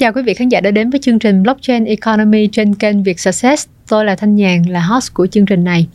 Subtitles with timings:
[0.00, 3.20] chào quý vị khán giả đã đến với chương trình Blockchain Economy trên kênh Việt
[3.20, 3.68] Success.
[3.88, 5.86] Tôi là Thanh Nhàn, là host của chương trình này.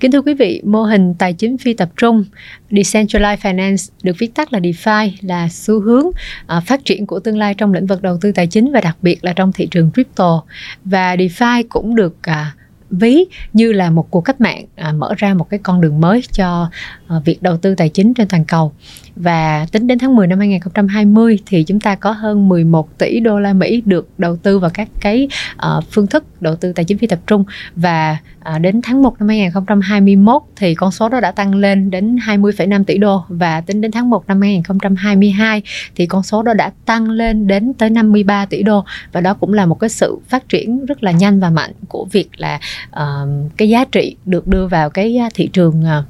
[0.00, 2.24] Kính thưa quý vị, mô hình tài chính phi tập trung
[2.70, 7.38] Decentralized Finance được viết tắt là DeFi là xu hướng uh, phát triển của tương
[7.38, 9.90] lai trong lĩnh vực đầu tư tài chính và đặc biệt là trong thị trường
[9.92, 10.42] crypto
[10.84, 12.60] và DeFi cũng được uh,
[12.90, 16.22] ví như là một cuộc cách mạng à, mở ra một cái con đường mới
[16.32, 16.70] cho
[17.06, 18.72] à, việc đầu tư tài chính trên toàn cầu
[19.16, 23.40] và tính đến tháng 10 năm 2020 thì chúng ta có hơn 11 tỷ đô
[23.40, 26.98] la Mỹ được đầu tư vào các cái uh, phương thức đầu tư tài chính
[26.98, 27.44] phi tập trung.
[27.76, 28.16] Và
[28.54, 32.84] uh, đến tháng 1 năm 2021 thì con số đó đã tăng lên đến 20,5
[32.84, 33.24] tỷ đô.
[33.28, 35.62] Và tính đến tháng 1 năm 2022
[35.96, 38.84] thì con số đó đã tăng lên đến tới 53 tỷ đô.
[39.12, 42.06] Và đó cũng là một cái sự phát triển rất là nhanh và mạnh của
[42.12, 46.04] việc là uh, cái giá trị được đưa vào cái thị trường uh,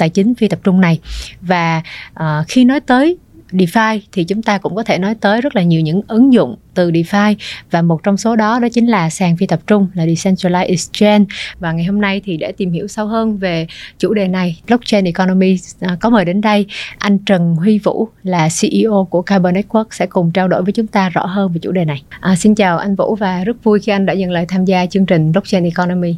[0.00, 1.00] tài chính phi tập trung này
[1.40, 1.82] và
[2.20, 3.16] uh, khi nói tới
[3.52, 6.56] DeFi thì chúng ta cũng có thể nói tới rất là nhiều những ứng dụng
[6.74, 7.34] từ DeFi
[7.70, 11.24] và một trong số đó đó chính là sàn phi tập trung là Decentralized Exchange
[11.58, 13.66] và ngày hôm nay thì để tìm hiểu sâu hơn về
[13.98, 16.66] chủ đề này blockchain economy ờ, có mời đến đây
[16.98, 20.86] anh Trần Huy Vũ là CEO của Carbon Network sẽ cùng trao đổi với chúng
[20.86, 22.02] ta rõ hơn về chủ đề này.
[22.20, 24.86] À, xin chào anh Vũ và rất vui khi anh đã nhận lời tham gia
[24.86, 26.16] chương trình blockchain economy.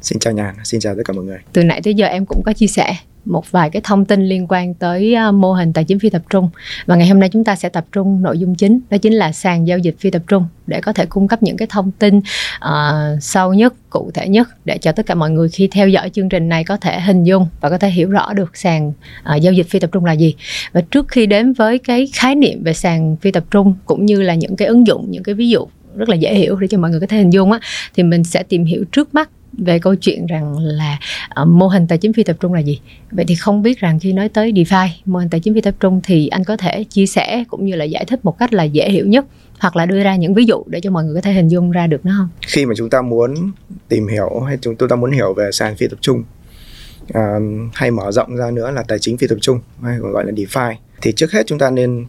[0.00, 1.38] Xin chào Nhàn, xin chào tất cả mọi người.
[1.52, 2.96] Từ nãy tới giờ em cũng có chia sẻ
[3.28, 6.22] một vài cái thông tin liên quan tới à, mô hình tài chính phi tập
[6.30, 6.50] trung
[6.86, 9.32] và ngày hôm nay chúng ta sẽ tập trung nội dung chính đó chính là
[9.32, 12.18] sàn giao dịch phi tập trung để có thể cung cấp những cái thông tin
[12.18, 16.10] uh, sâu nhất cụ thể nhất để cho tất cả mọi người khi theo dõi
[16.10, 18.92] chương trình này có thể hình dung và có thể hiểu rõ được sàn
[19.34, 20.34] uh, giao dịch phi tập trung là gì
[20.72, 24.22] và trước khi đến với cái khái niệm về sàn phi tập trung cũng như
[24.22, 25.66] là những cái ứng dụng những cái ví dụ
[25.96, 27.60] rất là dễ hiểu để cho mọi người có thể hình dung á
[27.94, 30.98] thì mình sẽ tìm hiểu trước mắt về câu chuyện rằng là
[31.42, 32.80] uh, mô hình tài chính phi tập trung là gì?
[33.10, 35.74] Vậy thì không biết rằng khi nói tới DeFi mô hình tài chính phi tập
[35.80, 38.64] trung thì anh có thể chia sẻ cũng như là giải thích một cách là
[38.64, 39.24] dễ hiểu nhất
[39.58, 41.70] hoặc là đưa ra những ví dụ để cho mọi người có thể hình dung
[41.70, 42.28] ra được nó không?
[42.46, 43.34] Khi mà chúng ta muốn
[43.88, 46.24] tìm hiểu hay chúng ta muốn hiểu về sàn phi tập trung
[47.18, 47.42] uh,
[47.74, 50.32] hay mở rộng ra nữa là tài chính phi tập trung hay còn gọi là
[50.32, 52.06] DeFi thì trước hết chúng ta nên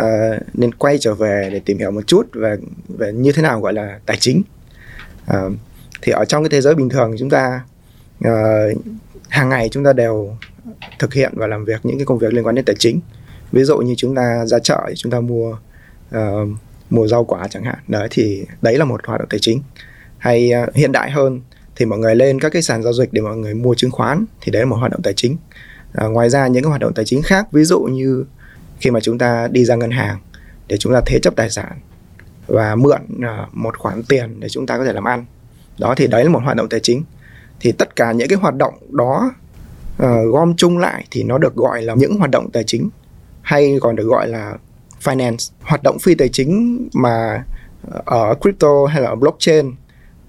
[0.00, 2.56] uh, nên quay trở về để tìm hiểu một chút về
[2.88, 4.42] về như thế nào gọi là tài chính.
[5.30, 5.52] Uh,
[6.02, 7.64] thì ở trong cái thế giới bình thường chúng ta
[8.24, 8.78] uh,
[9.28, 10.36] hàng ngày chúng ta đều
[10.98, 13.00] thực hiện và làm việc những cái công việc liên quan đến tài chính.
[13.52, 15.58] Ví dụ như chúng ta ra chợ chúng ta mua
[16.16, 16.48] uh,
[16.90, 17.78] mua rau quả chẳng hạn.
[17.88, 19.62] Đấy thì đấy là một hoạt động tài chính.
[20.18, 21.40] Hay uh, hiện đại hơn
[21.76, 24.24] thì mọi người lên các cái sàn giao dịch để mọi người mua chứng khoán
[24.40, 25.36] thì đấy là một hoạt động tài chính.
[26.04, 28.24] Uh, ngoài ra những cái hoạt động tài chính khác ví dụ như
[28.80, 30.18] khi mà chúng ta đi ra ngân hàng
[30.68, 31.80] để chúng ta thế chấp tài sản
[32.46, 35.24] và mượn uh, một khoản tiền để chúng ta có thể làm ăn
[35.78, 37.04] đó thì đấy là một hoạt động tài chính.
[37.60, 39.30] Thì tất cả những cái hoạt động đó
[40.02, 42.88] uh, gom chung lại thì nó được gọi là những hoạt động tài chính
[43.42, 44.56] hay còn được gọi là
[45.02, 45.52] finance.
[45.60, 47.44] Hoạt động phi tài chính mà
[47.90, 49.74] ờ, ở crypto hay là ở blockchain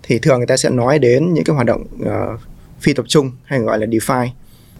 [0.04, 2.40] thì thường người ta sẽ nói đến những cái hoạt động uh,
[2.80, 4.28] phi tập trung hay gọi là DeFi.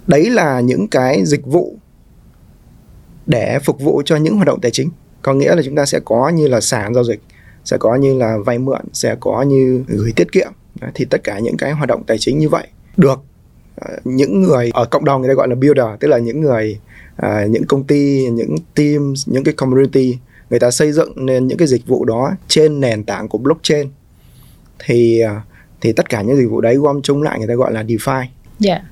[0.08, 1.76] Đấy là những cái dịch vụ
[3.26, 4.90] để phục vụ cho những hoạt động tài chính.
[5.22, 7.20] Có nghĩa là chúng ta sẽ có như là sàn giao dịch
[7.68, 10.52] sẽ có như là vay mượn, sẽ có như gửi tiết kiệm
[10.94, 12.68] thì tất cả những cái hoạt động tài chính như vậy
[12.98, 13.20] được
[13.82, 16.80] à, những người ở cộng đồng người ta gọi là builder, tức là những người
[17.16, 20.18] à, những công ty, những team những cái community
[20.50, 23.88] người ta xây dựng nên những cái dịch vụ đó trên nền tảng của blockchain
[24.80, 25.42] thì à,
[25.82, 28.26] thì tất cả những dịch vụ đấy gom chung lại người ta gọi là DeFi.
[28.60, 28.74] Dạ.
[28.74, 28.86] Yeah.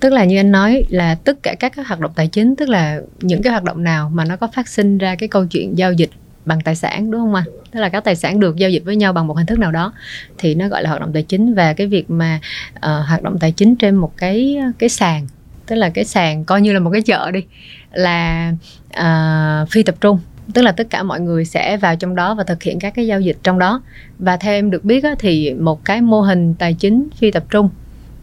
[0.00, 3.00] Tức là như anh nói là tất cả các hoạt động tài chính, tức là
[3.20, 5.92] những cái hoạt động nào mà nó có phát sinh ra cái câu chuyện giao
[5.92, 6.10] dịch
[6.44, 7.44] bằng tài sản đúng không ạ?
[7.70, 9.72] Tức là các tài sản được giao dịch với nhau bằng một hình thức nào
[9.72, 9.92] đó.
[10.38, 12.40] Thì nó gọi là hoạt động tài chính và cái việc mà
[12.76, 15.26] uh, hoạt động tài chính trên một cái cái sàn
[15.66, 17.44] tức là cái sàn coi như là một cái chợ đi
[17.92, 18.52] là
[19.00, 20.18] uh, phi tập trung.
[20.54, 23.06] Tức là tất cả mọi người sẽ vào trong đó và thực hiện các cái
[23.06, 23.82] giao dịch trong đó.
[24.18, 27.44] Và theo em được biết á, thì một cái mô hình tài chính phi tập
[27.50, 27.70] trung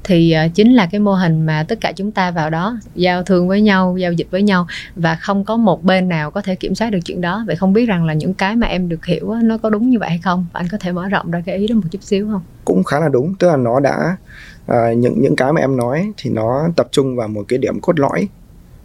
[0.07, 3.23] thì ờ, chính là cái mô hình mà tất cả chúng ta vào đó giao
[3.23, 6.55] thương với nhau giao dịch với nhau và không có một bên nào có thể
[6.55, 7.43] kiểm soát được chuyện đó.
[7.47, 9.99] Vậy không biết rằng là những cái mà em được hiểu nó có đúng như
[9.99, 10.45] vậy hay không?
[10.53, 12.41] Anh có thể mở rộng ra cái ý đó một chút xíu không?
[12.65, 14.17] Cũng khá là đúng tức là nó đã
[14.65, 17.79] ờ, những những cái mà em nói thì nó tập trung vào một cái điểm
[17.81, 18.27] cốt lõi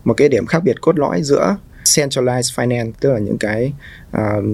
[0.04, 3.72] một cái điểm khác biệt cốt lõi giữa centralized finance tức là những cái
[4.16, 4.44] uh,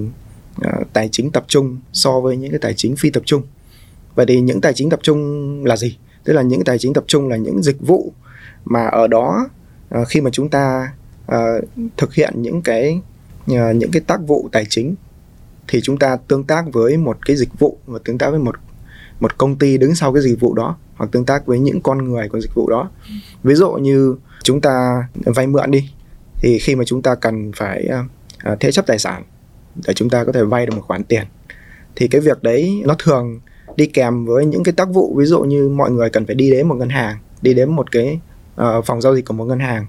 [0.66, 3.42] uh, tài chính tập trung so với những cái tài chính phi tập trung.
[4.14, 5.96] Vậy thì những tài chính tập trung là gì?
[6.28, 8.12] Tức là những tài chính tập trung là những dịch vụ
[8.64, 9.48] mà ở đó
[10.00, 10.92] uh, khi mà chúng ta
[11.32, 11.64] uh,
[11.96, 13.00] thực hiện những cái
[13.50, 14.94] uh, những cái tác vụ tài chính
[15.69, 18.56] thì chúng ta tương tác với một cái dịch vụ và tương tác với một
[19.20, 22.04] một công ty đứng sau cái dịch vụ đó hoặc tương tác với những con
[22.04, 22.90] người của dịch vụ đó.
[23.42, 25.90] Ví dụ như chúng ta vay mượn đi
[26.40, 27.88] thì khi mà chúng ta cần phải
[28.52, 29.22] uh, thế chấp tài sản
[29.86, 31.25] để chúng ta có thể vay được một khoản tiền
[31.96, 33.40] thì cái việc đấy nó thường
[33.78, 36.50] đi kèm với những cái tác vụ ví dụ như mọi người cần phải đi
[36.50, 38.20] đến một ngân hàng đi đến một cái
[38.60, 39.86] uh, phòng giao dịch của một ngân hàng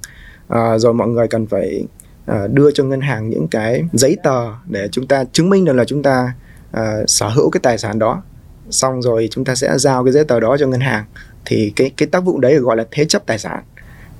[0.53, 1.83] uh, rồi mọi người cần phải
[2.31, 5.73] uh, đưa cho ngân hàng những cái giấy tờ để chúng ta chứng minh được
[5.73, 6.33] là chúng ta
[6.77, 8.23] uh, sở hữu cái tài sản đó.
[8.69, 11.05] Xong rồi chúng ta sẽ giao cái giấy tờ đó cho ngân hàng.
[11.45, 13.63] Thì cái cái tác vụ đấy gọi là thế chấp tài sản.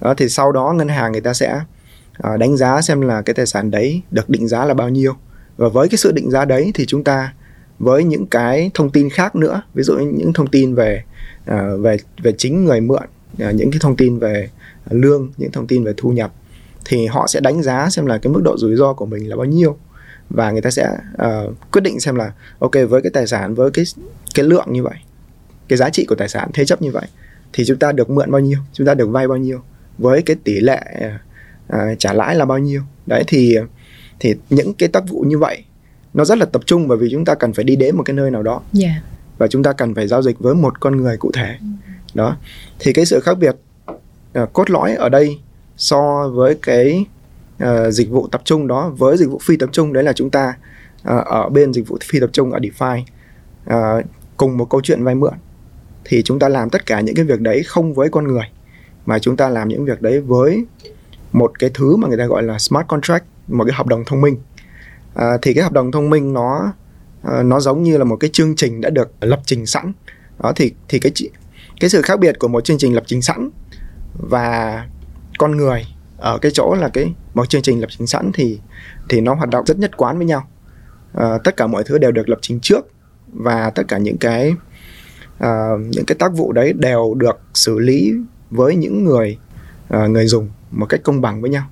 [0.01, 1.61] Đó thì sau đó ngân hàng người ta sẽ
[2.33, 5.13] uh, đánh giá xem là cái tài sản đấy được định giá là bao nhiêu.
[5.57, 7.33] Và với cái sự định giá đấy thì chúng ta
[7.79, 9.61] với những cái thông tin khác nữa.
[9.73, 11.03] Ví dụ những thông tin về
[11.51, 13.03] uh, về về chính người mượn
[13.33, 14.49] uh, những cái thông tin về
[14.89, 16.33] lương những thông tin về thu nhập
[16.85, 19.35] thì họ sẽ đánh giá xem là cái mức độ rủi ro của mình là
[19.35, 19.77] bao nhiêu.
[20.29, 23.71] Và người ta sẽ uh, quyết định xem là ok với cái tài sản với
[23.71, 23.85] cái
[24.35, 24.95] cái lượng như vậy
[25.67, 27.07] cái giá trị của tài sản thế chấp như vậy
[27.53, 29.61] thì chúng ta được mượn bao nhiêu chúng ta được vay bao nhiêu
[29.97, 30.81] với cái tỷ lệ
[31.73, 32.81] uh, trả lãi là bao nhiêu.
[33.05, 33.57] Đấy thì
[34.19, 35.63] thì những cái tác vụ như vậy
[36.13, 38.13] nó rất là tập trung bởi vì chúng ta cần phải đi đến một cái
[38.13, 38.63] nơi nào đó yeah.
[38.73, 39.01] Dạ.
[39.37, 41.65] và chúng ta cần phải giao dịch với một con người cụ thể ừ.
[42.13, 42.37] đó
[42.79, 43.55] thì cái sự khác biệt
[44.43, 45.39] uh, cốt lõi ở đây
[45.77, 47.05] so với cái
[47.63, 50.29] uh, dịch vụ tập trung đó với dịch vụ phi tập trung đấy là chúng
[50.29, 50.53] ta
[51.01, 53.01] uh, ở bên dịch vụ phi tập trung ở DeFi
[53.69, 54.05] uh,
[54.37, 55.33] cùng một câu chuyện vay mượn
[56.05, 58.45] thì chúng ta làm tất cả những cái việc đấy không với con người
[59.05, 60.65] mà chúng ta làm những việc đấy với
[61.31, 64.21] một cái thứ mà người ta gọi là smart contract một cái hợp đồng thông
[64.21, 64.35] minh
[65.15, 66.73] à, thì cái hợp đồng thông minh nó
[67.23, 69.91] à, nó giống như là một cái chương trình đã được lập trình sẵn.
[70.43, 71.11] Đó thì thì cái
[71.79, 73.49] cái sự khác biệt của một chương trình lập trình sẵn
[74.13, 74.87] và
[75.37, 75.85] con người
[76.17, 78.59] ở cái chỗ là cái một chương trình lập trình sẵn thì
[79.09, 80.47] thì nó hoạt động rất nhất quán với nhau.
[81.13, 82.87] À, tất cả mọi thứ đều được lập trình trước
[83.33, 84.53] và tất cả những cái
[85.37, 88.13] à, những cái tác vụ đấy đều được xử lý
[88.49, 89.37] với những người
[89.89, 91.65] à, người dùng một cách công bằng với nhau.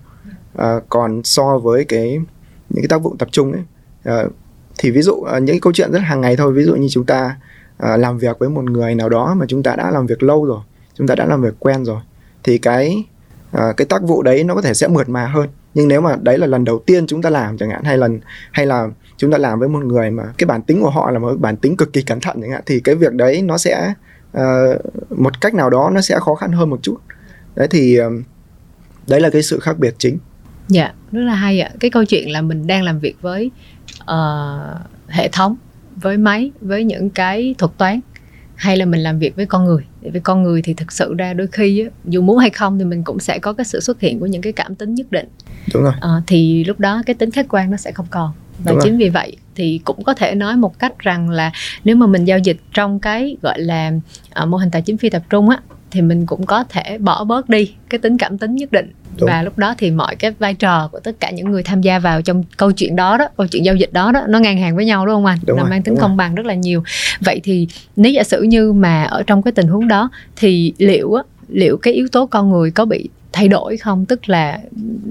[0.55, 2.19] À, còn so với cái
[2.69, 3.63] những cái tác vụ tập trung ấy.
[4.25, 4.31] Uh,
[4.77, 6.53] thì ví dụ uh, những cái câu chuyện rất hàng ngày thôi.
[6.53, 7.37] Ví dụ như chúng ta
[7.83, 10.45] uh, làm việc với một người nào đó mà chúng ta đã làm việc lâu
[10.45, 10.59] rồi
[10.93, 12.01] chúng ta đã làm việc quen rồi
[12.43, 13.03] thì cái
[13.57, 15.49] uh, cái tác vụ đấy nó có thể sẽ mượt mà hơn.
[15.73, 18.19] Nhưng nếu mà đấy là lần đầu tiên chúng ta làm chẳng hạn hay lần
[18.51, 18.87] hay là
[19.17, 21.57] chúng ta làm với một người mà cái bản tính của họ là một bản
[21.57, 23.93] tính cực kỳ cẩn thận chẳng hạn thì cái việc đấy nó sẽ
[24.37, 24.41] uh,
[25.09, 26.97] một cách nào đó nó sẽ khó khăn hơn một chút.
[27.55, 28.13] Đấy thì uh,
[29.07, 30.17] đấy là cái sự khác biệt chính.
[30.67, 31.69] Dạ rất là hay ạ.
[31.79, 33.51] Cái câu chuyện là mình đang làm việc với
[34.01, 34.77] uh,
[35.07, 35.55] hệ thống
[35.95, 37.99] với máy với những cái thuật toán
[38.55, 39.83] hay là mình làm việc với con người.
[40.01, 42.85] Vì con người thì thực sự ra đôi khi á, dù muốn hay không thì
[42.85, 45.27] mình cũng sẽ có cái sự xuất hiện của những cái cảm tính nhất định.
[45.73, 45.93] Đúng rồi.
[46.01, 48.31] À, thì lúc đó cái tính khách quan nó sẽ không còn.
[48.59, 48.99] Và đúng chính rồi.
[48.99, 51.51] vì vậy thì cũng có thể nói một cách rằng là
[51.83, 53.91] nếu mà mình giao dịch trong cái gọi là
[54.43, 55.59] uh, mô hình tài chính phi tập trung á
[55.91, 58.91] thì mình cũng có thể bỏ bớt đi cái tính cảm tính nhất định.
[59.19, 59.27] Đúng.
[59.27, 61.99] và lúc đó thì mọi cái vai trò của tất cả những người tham gia
[61.99, 64.75] vào trong câu chuyện đó đó câu chuyện giao dịch đó đó nó ngang hàng
[64.75, 65.37] với nhau đúng không anh?
[65.45, 66.17] Đúng là rồi, mang tính công rồi.
[66.17, 66.83] bằng rất là nhiều.
[67.19, 71.13] Vậy thì nếu giả sử như mà ở trong cái tình huống đó thì liệu
[71.13, 74.05] á liệu cái yếu tố con người có bị thay đổi không?
[74.05, 74.59] Tức là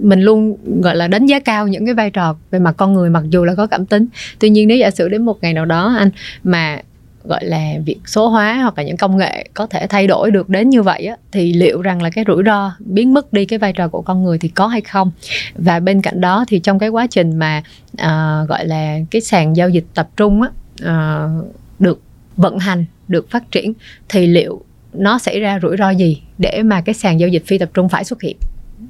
[0.03, 3.11] mình luôn gọi là đánh giá cao những cái vai trò về mặt con người
[3.11, 4.07] mặc dù là có cảm tính.
[4.39, 6.11] Tuy nhiên nếu giả sử đến một ngày nào đó anh
[6.45, 6.81] mà
[7.29, 10.49] gọi là việc số hóa hoặc là những công nghệ có thể thay đổi được
[10.49, 13.59] đến như vậy á, thì liệu rằng là cái rủi ro biến mất đi cái
[13.59, 15.11] vai trò của con người thì có hay không
[15.55, 19.57] và bên cạnh đó thì trong cái quá trình mà uh, gọi là cái sàn
[19.57, 20.51] giao dịch tập trung á,
[20.83, 22.01] uh, được
[22.37, 23.73] vận hành được phát triển
[24.09, 27.59] thì liệu nó xảy ra rủi ro gì để mà cái sàn giao dịch phi
[27.59, 28.37] tập trung phải xuất hiện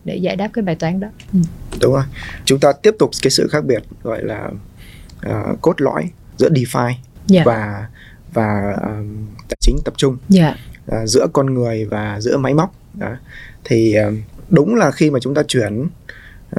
[0.04, 1.38] để giải đáp cái bài toán đó ừ.
[1.80, 2.04] đúng rồi
[2.44, 4.50] chúng ta tiếp tục cái sự khác biệt gọi là
[5.26, 6.96] uh, cốt lõi giữa DeFi yeah.
[7.26, 7.42] Dạ.
[7.46, 7.86] và
[8.36, 10.56] và um, tài chính tập trung yeah.
[10.86, 11.00] Dạ.
[11.02, 13.16] uh, giữa con người và giữa máy móc đó.
[13.64, 14.14] thì uh,
[14.48, 15.82] đúng là khi mà chúng ta chuyển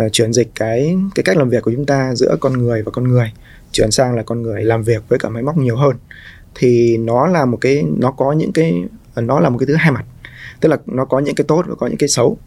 [0.01, 2.91] uh, chuyển dịch cái cái cách làm việc của chúng ta giữa con người và
[2.91, 3.31] con người
[3.71, 5.95] chuyển sang là con người làm việc với cả máy móc nhiều hơn
[6.55, 8.83] thì nó là một cái nó có những cái
[9.15, 10.05] nó là một cái thứ hai mặt
[10.59, 12.37] tức là nó có những cái tốt và có những cái xấu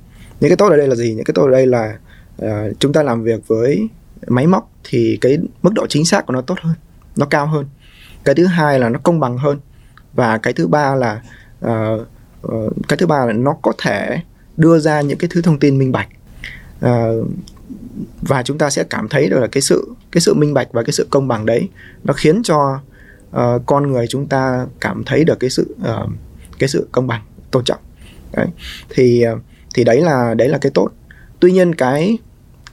[0.40, 1.98] những cái tốt ở đây là gì những cái tốt ở đây là
[2.42, 3.88] uh, chúng ta làm việc với
[4.26, 6.74] máy móc thì cái mức độ chính xác của nó tốt hơn
[7.16, 7.66] nó cao hơn
[8.24, 9.60] cái thứ hai là nó công bằng hơn.
[10.12, 11.22] Và cái thứ ba là
[11.66, 12.06] uh,
[12.46, 14.20] uh, cái thứ ba là nó có thể
[14.56, 16.08] đưa ra những cái thứ thông tin minh bạch.
[16.84, 17.26] Uh,
[18.22, 20.82] và chúng ta sẽ cảm thấy được là cái sự cái sự minh bạch và
[20.82, 21.68] cái sự công bằng đấy
[22.04, 22.80] nó khiến cho
[23.36, 26.10] uh, con người chúng ta cảm thấy được cái sự uh,
[26.58, 27.80] cái sự công bằng tôn trọng.
[28.32, 28.46] Đấy.
[28.88, 29.24] Thì
[29.74, 30.88] thì đấy là đấy là cái tốt.
[31.40, 32.18] Tuy nhiên cái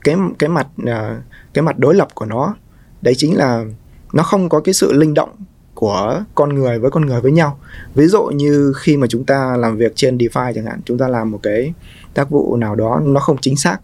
[0.04, 1.22] cái cái mặt uh,
[1.54, 2.54] cái mặt đối lập của nó
[3.02, 3.64] đấy chính là
[4.12, 5.30] nó không có cái sự linh động
[5.74, 7.58] của con người với con người với nhau.
[7.94, 11.08] Ví dụ như khi mà chúng ta làm việc trên DeFi chẳng hạn chúng ta
[11.08, 11.72] làm một cái
[12.14, 13.78] tác vụ nào đó nó không chính xác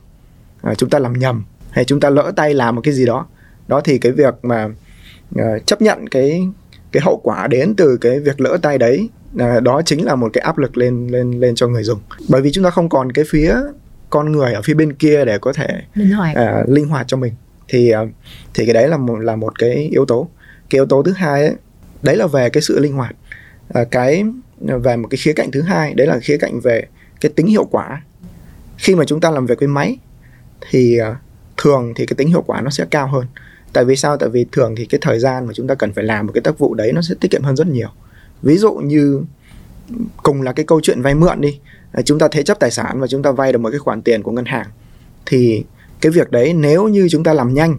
[0.63, 3.27] à, chúng ta làm nhầm hay chúng ta lỡ tay làm một cái gì đó
[3.69, 4.69] đó thì cái việc mà
[5.35, 6.49] uh, chấp nhận cái
[6.93, 10.31] cái hậu quả đến từ cái việc lỡ tay đấy uh, đó chính là một
[10.33, 11.99] cái áp lực lên lên lên cho người dùng.
[12.29, 13.57] Bởi vì chúng ta không còn cái phía
[14.11, 16.37] con người ở phía bên kia để có thể linh hoạt.
[16.37, 17.33] uh, linh hoạt cho mình
[17.75, 18.07] thì ờ,
[18.55, 20.29] thì cái đấy là một là một cái yếu tố.
[20.71, 21.55] Cái yếu tố thứ hai ấy,
[22.03, 23.17] đấy là về cái sự linh hoạt.
[23.69, 24.25] À, cái
[24.69, 26.87] ờ, về một cái khía cạnh thứ hai đấy là khía cạnh về
[27.21, 28.03] cái tính hiệu quả.
[28.77, 29.99] Khi mà chúng ta làm việc với máy
[30.71, 30.99] thì
[31.57, 33.27] thường thì cái tính hiệu quả nó sẽ cao hơn.
[33.73, 34.17] Tại vì sao?
[34.17, 36.43] Tại vì thường thì cái thời gian mà chúng ta cần phải làm một cái
[36.43, 37.89] tác vụ đấy nó sẽ tiết kiệm hơn rất nhiều.
[38.43, 39.23] Ví dụ như
[40.23, 41.61] cùng là cái câu chuyện vay mượn đi.
[42.05, 44.23] Chúng ta thế chấp tài sản và chúng ta vay được một cái khoản tiền
[44.23, 44.67] của ngân hàng
[45.27, 45.65] thì
[46.01, 47.77] cái việc đấy nếu như chúng ta làm nhanh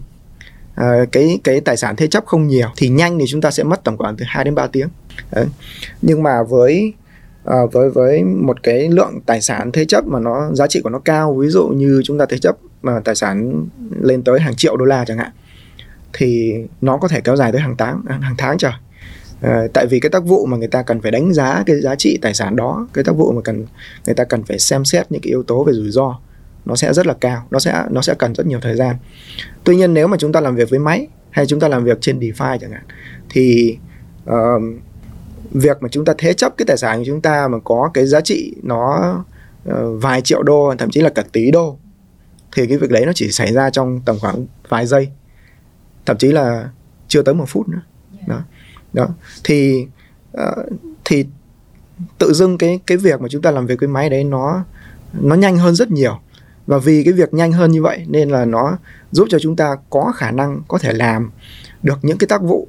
[0.81, 3.63] uh, cái cái tài sản thế chấp không nhiều thì nhanh thì chúng ta sẽ
[3.63, 4.87] mất tổng khoảng từ 2 đến 3 tiếng
[5.31, 5.45] đấy.
[6.01, 6.93] nhưng mà với
[7.43, 10.89] à, với với một cái lượng tài sản thế chấp mà nó giá trị của
[10.89, 13.65] nó cao ví dụ như chúng ta thế chấp mà tài sản
[14.01, 15.31] lên tới hàng triệu đô la chẳng hạn
[16.13, 18.71] thì nó có thể kéo dài tới hàng tháng hàng tháng trời
[19.41, 21.95] À, tại vì cái tác vụ mà người ta cần phải đánh giá cái giá
[21.95, 23.65] trị tài sản đó cái tác vụ mà cần
[24.05, 26.19] người ta cần phải xem xét những cái yếu tố về rủi ro
[26.65, 28.95] nó sẽ rất là cao nó sẽ nó sẽ cần rất nhiều thời gian.
[29.63, 31.97] Tuy nhiên nếu mà chúng ta làm việc với máy hay chúng ta làm việc
[32.01, 32.83] trên DeFi chẳng hạn
[33.29, 33.77] thì
[34.29, 34.33] uh,
[35.51, 38.05] việc mà chúng ta thế chấp cái tài sản của chúng ta mà có cái
[38.05, 39.13] giá trị nó
[39.69, 41.77] uh, vài triệu đô thậm chí là cả tỷ đô
[42.55, 45.09] thì cái việc đấy nó chỉ xảy ra trong tầm khoảng vài giây
[46.05, 46.69] thậm chí là
[47.07, 47.81] chưa tới một phút nữa.
[48.27, 48.41] Đó.
[48.93, 49.07] Đó.
[49.43, 49.87] Thì
[50.37, 50.65] uh,
[51.05, 51.25] thì
[52.17, 54.65] tự dưng cái cái việc mà chúng ta làm việc với máy đấy nó
[55.13, 56.19] nó nhanh hơn rất nhiều
[56.67, 58.77] và vì cái việc nhanh hơn như vậy nên là nó
[59.11, 61.31] giúp cho chúng ta có khả năng có thể làm
[61.83, 62.67] được những cái tác vụ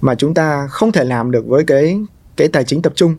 [0.00, 2.00] mà chúng ta không thể làm được với cái
[2.36, 3.14] cái tài chính tập trung.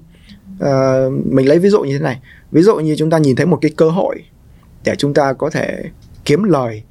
[0.60, 2.20] À, mình lấy ví dụ như thế này.
[2.51, 4.24] Ví dụ như chúng ta nhìn thấy một cái cơ hội
[4.84, 5.84] để chúng ta có thể
[6.25, 6.84] kiếm lời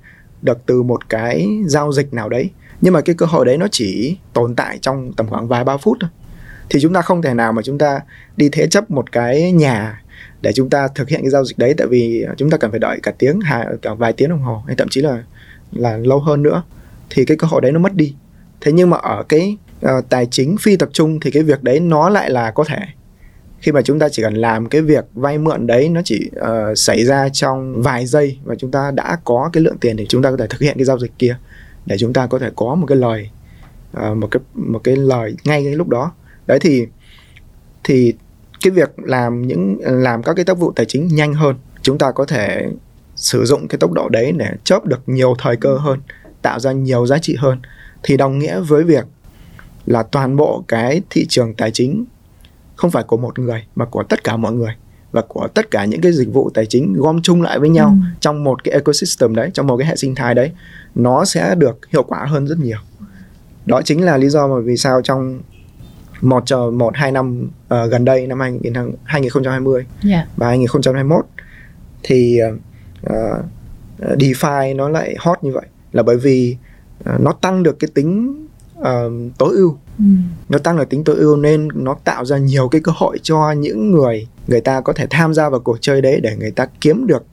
[0.43, 2.50] được từ một cái giao dịch nào đấy
[2.81, 5.76] nhưng mà cái cơ hội đấy nó chỉ tồn tại trong tầm khoảng vài ba
[5.76, 6.11] phút thôi
[6.71, 8.00] thì chúng ta không thể nào mà chúng ta
[8.37, 10.03] đi thế chấp một cái nhà
[10.45, 12.81] để chúng ta thực hiện cái giao dịch đấy tại vì chúng ta cần phải
[12.81, 13.41] đợi cả tiếng
[13.83, 15.23] cả vài tiếng đồng hồ hay thậm chí là
[15.73, 16.63] là lâu hơn nữa
[17.11, 18.15] thì cái cơ hội đấy nó mất đi.
[18.61, 21.81] Thế nhưng mà ở cái uh, tài chính phi tập trung thì cái việc đấy
[21.81, 22.79] nó lại là có thể.
[23.61, 26.79] Khi mà chúng ta chỉ cần làm cái việc vay mượn đấy nó chỉ uh,
[26.79, 30.23] xảy ra trong vài giây và chúng ta đã có cái lượng tiền để chúng
[30.23, 31.37] ta có thể thực hiện cái giao dịch kia
[31.87, 33.31] để chúng ta có thể có một cái lời
[33.97, 36.13] uh, một cái một cái lời ngay cái lúc đó.
[36.47, 36.87] Đấy thì
[37.85, 38.15] thì
[38.64, 42.12] cái việc làm những làm các cái tác vụ tài chính nhanh hơn chúng ta
[42.12, 42.68] có thể
[43.16, 46.00] sử dụng cái tốc độ đấy để chớp được nhiều thời cơ hơn
[46.42, 47.59] tạo ra nhiều giá trị hơn
[48.02, 49.04] thì đồng nghĩa với việc
[49.87, 52.04] là toàn bộ cái thị trường tài chính
[52.76, 54.75] không phải của một người mà của tất cả mọi người
[55.12, 57.88] và của tất cả những cái dịch vụ tài chính gom chung lại với nhau
[57.88, 58.09] ừ.
[58.21, 60.50] trong một cái ecosystem đấy trong một cái hệ sinh thái đấy
[60.94, 62.78] nó sẽ được hiệu quả hơn rất nhiều
[63.66, 65.40] đó chính là lý do mà vì sao trong
[66.25, 68.40] một chờ một hai năm uh, gần đây năm
[69.04, 70.28] 2020 yeah.
[70.37, 71.25] và 2021
[72.02, 72.40] thì
[73.07, 73.12] uh,
[73.99, 76.57] DeFi nó lại hot như vậy là bởi vì
[77.00, 78.47] uh, nó tăng được cái tính
[78.78, 78.85] uh,
[79.38, 80.04] tối ưu ừ.
[80.49, 83.52] nó tăng được tính tối ưu nên nó tạo ra nhiều cái cơ hội cho
[83.52, 86.66] những người người ta có thể tham gia vào cuộc chơi đấy để người ta
[86.81, 87.25] kiếm được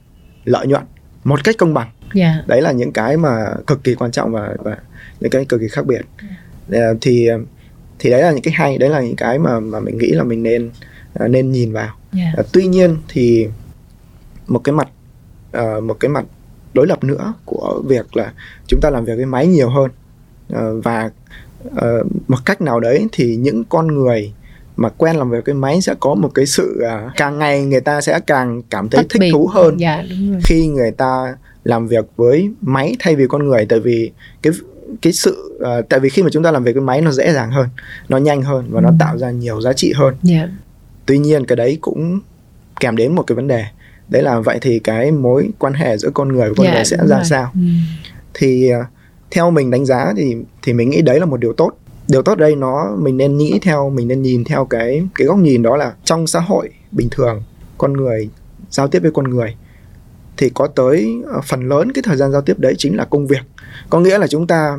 [0.46, 0.84] lợi nhuận
[1.24, 2.48] một cách công bằng yeah.
[2.48, 4.78] đấy là những cái mà cực kỳ quan trọng và và
[5.20, 6.02] những cái cực kỳ khác biệt
[6.72, 6.98] yeah.
[7.02, 7.30] thì
[8.02, 10.24] thì đấy là những cái hay đấy là những cái mà mà mình nghĩ là
[10.24, 10.72] mình nên
[11.24, 11.96] uh, nên nhìn vào.
[12.18, 12.40] Yeah.
[12.40, 13.48] uh, tuy nhiên thì
[14.48, 14.88] một cái mặt
[15.58, 16.26] uh, một cái mặt
[16.74, 18.34] đối lập nữa của việc là
[18.68, 19.92] chúng ta làm việc với máy nhiều hơn.
[20.84, 21.10] Và
[22.28, 24.34] một cách nào đấy thì những con người
[24.76, 26.84] mà quen làm việc với máy sẽ có một cái sự
[27.16, 30.04] càng ngày người ta sẽ càng cảm thấy thích thú hơn dạ,
[30.44, 33.66] khi người ta làm việc với máy thay vì con người.
[33.66, 34.54] Tại vì cái
[35.02, 37.34] cái sự uh, tại vì khi mà chúng ta làm việc với máy nó dễ
[37.34, 37.68] dàng hơn
[38.10, 38.84] nó nhanh hơn và ừ.
[38.84, 40.50] nó tạo ra nhiều giá trị hơn yeah.
[40.50, 40.56] Dạ.
[41.06, 42.20] tuy nhiên cái đấy cũng
[42.80, 43.66] kèm đến một cái vấn đề
[44.10, 46.78] đấy là vậy thì cái mối quan hệ giữa con người và con yeah, dạ,
[46.78, 47.26] người sẽ ra rồi.
[47.26, 47.60] sao ừ.
[48.34, 48.86] thì uh,
[49.32, 51.72] theo mình đánh giá thì thì mình nghĩ đấy là một điều tốt
[52.08, 55.38] điều tốt đây nó mình nên nghĩ theo mình nên nhìn theo cái cái góc
[55.38, 57.44] nhìn đó là trong xã hội bình thường
[57.78, 58.30] con người
[58.70, 59.56] giao tiếp với con người
[60.42, 63.28] thì có tới ờ, phần lớn cái thời gian giao tiếp đấy chính là công
[63.28, 63.42] việc.
[63.90, 64.78] Có nghĩa là chúng ta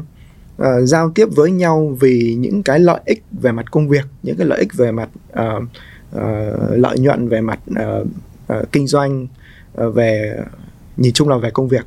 [0.62, 4.37] uh, giao tiếp với nhau vì những cái lợi ích về mặt công việc những
[4.37, 5.62] cái lợi ích về mặt uh,
[6.16, 6.21] uh,
[6.71, 8.07] lợi nhuận về mặt uh,
[8.52, 9.26] uh, kinh doanh
[9.87, 10.37] uh, về
[10.97, 11.87] nhìn chung là về công việc.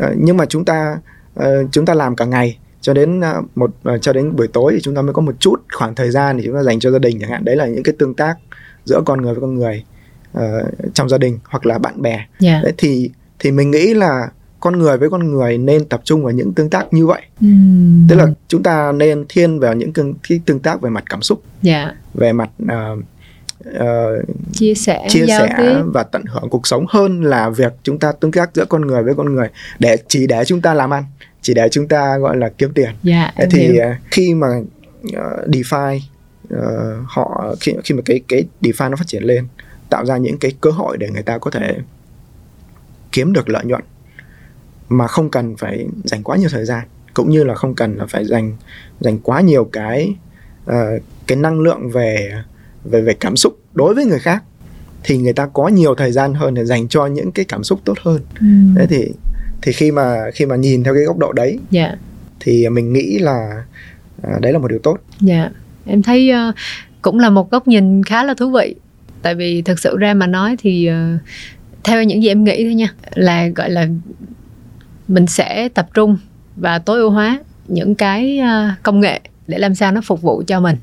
[0.00, 0.98] Uh, nhưng mà chúng ta
[1.40, 4.72] uh, chúng ta làm cả ngày cho đến uh, một uh, cho đến buổi tối
[4.74, 6.90] thì chúng ta mới có một chút khoảng thời gian để chúng ta dành cho
[6.90, 7.44] gia đình chẳng hạn.
[7.44, 8.34] Đấy là những cái tương tác
[8.84, 9.84] giữa con người với con người
[10.38, 12.26] uh, trong gia đình hoặc là bạn bè.
[12.40, 12.62] Yeah.
[12.64, 14.28] Đấy, thì thì mình nghĩ là
[14.60, 17.22] con người với con người nên tập trung vào những tương tác như vậy.
[17.40, 18.06] Ừm.
[18.08, 20.14] tức là chúng ta nên thiên vào những tương,
[20.46, 21.42] tương tác về mặt cảm xúc.
[21.62, 21.94] Dạ.
[22.14, 22.98] Về mặt uh,
[23.68, 25.82] uh, chia sẻ chia sẻ tiếp.
[25.86, 29.02] và tận hưởng cuộc sống hơn là việc chúng ta tương tác giữa con người
[29.02, 29.48] với con người.
[29.78, 31.04] Để chỉ để chúng ta làm ăn
[31.42, 32.90] chỉ để chúng ta gọi là kiếm tiền.
[33.02, 33.84] Dạ em thì hiểu.
[34.10, 34.48] khi mà
[35.06, 36.00] uh, DeFi
[36.54, 36.60] uh,
[37.06, 39.46] họ khi khi mà cái cái DeFi nó phát triển lên
[39.90, 41.76] tạo ra những cái cơ hội để người ta có thể
[43.12, 43.82] kiếm được lợi nhuận
[44.88, 48.06] mà không cần phải dành quá nhiều thời gian cũng như là không cần là
[48.06, 48.56] phải dành
[49.00, 50.14] dành quá nhiều cái
[50.70, 50.74] uh,
[51.26, 52.32] cái năng lượng về
[52.84, 54.42] về về cảm xúc đối với người khác
[55.04, 57.80] thì người ta có nhiều thời gian hơn để dành cho những cái cảm xúc
[57.84, 58.74] tốt hơn Ừm.
[58.78, 59.12] thế thì
[59.62, 61.96] thì khi mà khi mà nhìn theo cái góc độ đấy dạ
[62.40, 63.64] thì mình nghĩ là
[64.22, 65.50] à, đấy là một điều tốt Dạ,
[65.86, 66.52] em thấy ờ,
[67.02, 68.74] cũng là một góc nhìn khá là thú vị.
[69.22, 71.20] Tại vì thực sự ra mà nói thì uh,
[71.84, 73.86] theo những gì em nghĩ thôi nha, là gọi là
[75.08, 76.18] mình sẽ tập trung
[76.56, 80.42] và tối ưu hóa những cái uh, công nghệ để làm sao nó phục vụ
[80.46, 80.76] cho mình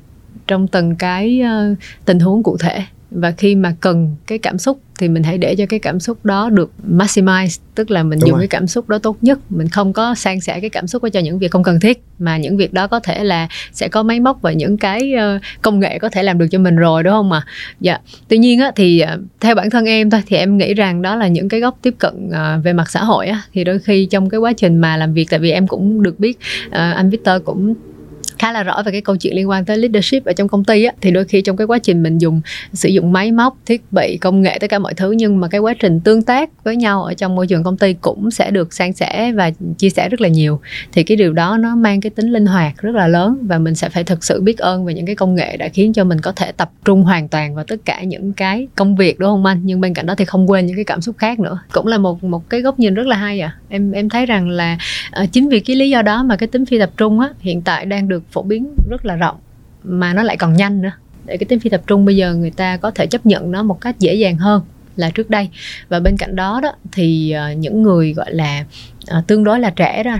[0.46, 1.42] trong từng cái
[1.72, 5.38] uh, tình huống cụ thể và khi mà cần cái cảm xúc thì mình hãy
[5.38, 8.40] để cho cái cảm xúc đó được maximize tức là mình Đúng dùng rồi.
[8.40, 9.38] cái cảm xúc đó tốt nhất.
[9.48, 12.02] Mình không có san sẻ cái cảm xúc đó cho những việc không cần thiết
[12.18, 15.38] mà những việc đó có thể là sẽ có máy móc và những cái ờ,
[15.62, 17.42] công nghệ có thể làm được cho mình rồi đúng không mà
[17.80, 17.98] dạ.
[18.28, 21.16] Tuy nhiên á thì ờ, theo bản thân em thôi thì em nghĩ rằng đó
[21.16, 23.42] là những cái góc tiếp cận ờ, về mặt xã hội á.
[23.52, 26.20] Thì đôi khi trong cái quá trình mà làm việc tại vì em cũng được
[26.20, 26.38] biết
[26.70, 27.74] anh Victor cũng
[28.38, 30.84] khá là rõ về cái câu chuyện liên quan tới leadership ở trong công ty
[30.84, 30.92] á.
[31.00, 32.40] Thì đôi khi trong cái quá trình mình dùng
[32.72, 35.60] sử dụng máy móc thiết bị công nghệ tất cả mọi thứ nhưng mà cái
[35.60, 38.72] quá trình tương tác với nhau ở trong môi trường công ty cũng sẽ được
[38.72, 40.60] san sẻ và chia sẻ rất là nhiều.
[40.92, 43.74] Thì cái điều đó nó mang cái tính linh hoạt rất là lớn và mình
[43.74, 46.20] sẽ phải thực sự biết ơn về những cái công nghệ đã khiến cho mình
[46.20, 49.44] có thể tập trung hoàn toàn vào tất cả những cái công việc đúng không
[49.44, 49.60] anh?
[49.64, 51.58] Nhưng bên cạnh đó thì không quên những cái cảm xúc khác nữa.
[51.72, 54.48] Cũng là một một cái góc nhìn rất là hay à em em thấy rằng
[54.48, 54.78] là
[55.10, 57.62] ờ, chính vì cái lý do đó mà cái tính phi tập trung á hiện
[57.62, 59.36] tại đang được phổ biến rất là rộng
[59.84, 60.92] mà nó lại còn nhanh nữa.
[61.24, 63.62] Để cái tính phi tập trung bây giờ người ta có thể chấp nhận nó
[63.62, 64.62] một cách dễ dàng hơn
[64.96, 65.48] là trước đây.
[65.88, 68.64] Và bên cạnh đó đó thì ờ, những người gọi là
[69.06, 70.16] ờ, tương đối là trẻ đó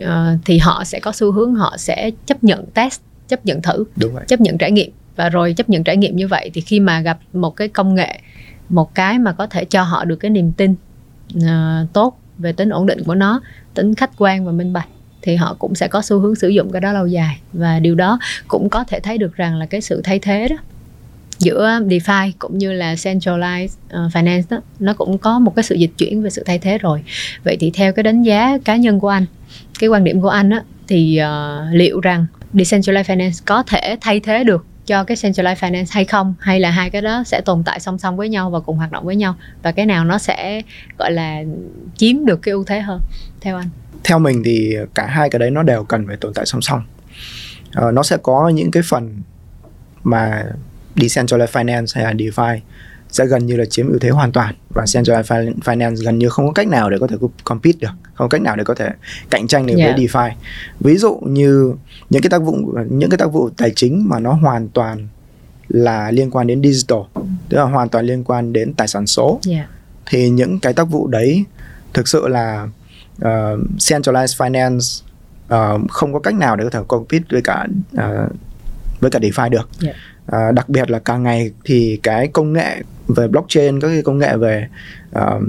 [0.00, 3.84] ờ, thì họ sẽ có xu hướng họ sẽ chấp nhận test chấp nhận thử
[3.96, 4.24] đúng vậy.
[4.28, 4.90] chấp nhận trải nghiệm.
[5.16, 7.94] Và rồi chấp nhận trải nghiệm như vậy thì khi mà gặp một cái công
[7.94, 8.20] nghệ
[8.68, 10.74] một cái mà có thể cho họ được cái niềm tin
[11.42, 13.40] ờ, tốt về tính ổn định của nó
[13.74, 14.88] tính khách quan và minh bạch
[15.22, 17.40] thì họ cũng sẽ có xu hướng sử dụng cái đó lâu dài.
[17.52, 20.56] Và điều đó cũng có thể thấy được rằng là cái sự thay thế đó
[21.38, 25.74] giữa DeFi cũng như là centralized uh, finance đó nó cũng có một cái sự
[25.74, 27.04] dịch chuyển về sự thay thế rồi.
[27.44, 29.26] Vậy thì theo cái đánh giá cá nhân của anh
[29.78, 34.20] cái quan điểm của anh á thì uh, liệu rằng decentralized finance có thể thay
[34.20, 36.34] thế được cho cái centralized finance hay không?
[36.40, 38.92] Hay là hai cái đó sẽ tồn tại song song với nhau và cùng hoạt
[38.92, 39.34] động với nhau?
[39.62, 40.62] Và cái nào nó sẽ
[40.98, 41.42] gọi là
[41.96, 43.00] chiếm được cái ưu thế hơn?
[43.40, 43.68] Theo anh
[44.04, 46.82] theo mình thì cả hai cái đấy nó đều cần phải tồn tại song song
[47.72, 49.22] Ờ, nó sẽ có những cái phần
[50.02, 50.44] mà
[50.96, 52.58] decentralized finance hay là DeFi
[53.10, 56.28] sẽ gần như là chiếm ưu thế hoàn toàn và centralized fin- finance gần như
[56.28, 58.74] không có cách nào để có thể compete được không có cách nào để có
[58.74, 58.90] thể
[59.30, 59.96] cạnh tranh được Yeah.
[59.96, 60.30] với DeFi
[60.80, 61.74] ví dụ như
[62.10, 62.56] những cái tác vụ
[62.90, 65.08] những cái tác vụ tài chính mà nó hoàn toàn
[65.68, 66.98] là liên quan đến digital
[67.48, 69.66] tức là hoàn toàn liên quan đến tài sản số yeah.
[70.06, 71.44] thì những cái tác vụ đấy
[71.94, 72.68] thực sự là
[73.18, 75.04] uh, centralized finance
[75.54, 78.32] uh, không có cách nào để có thể compete với cả uh,
[79.00, 79.70] với cả DeFi được.
[79.82, 79.96] Yeah.
[80.26, 84.18] Uh, đặc biệt là càng ngày thì cái công nghệ về blockchain, các cái công
[84.18, 84.68] nghệ về
[85.18, 85.42] uh,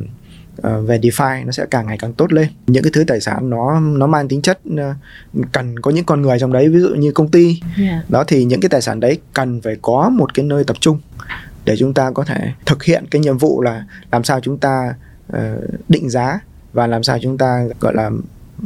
[0.67, 2.47] uh, về DeFi nó sẽ càng ngày càng tốt lên.
[2.67, 4.79] Những cái thứ tài sản nó nó mang tính chất uh,
[5.51, 8.09] cần có những con người trong đấy, ví dụ như công ty Yeah.
[8.09, 10.99] đó thì những cái tài sản đấy cần phải có một cái nơi tập trung
[11.65, 14.93] để chúng ta có thể thực hiện cái nhiệm vụ là làm sao chúng ta
[15.27, 16.39] ờ, định giá
[16.73, 18.09] và làm sao chúng ta gọi là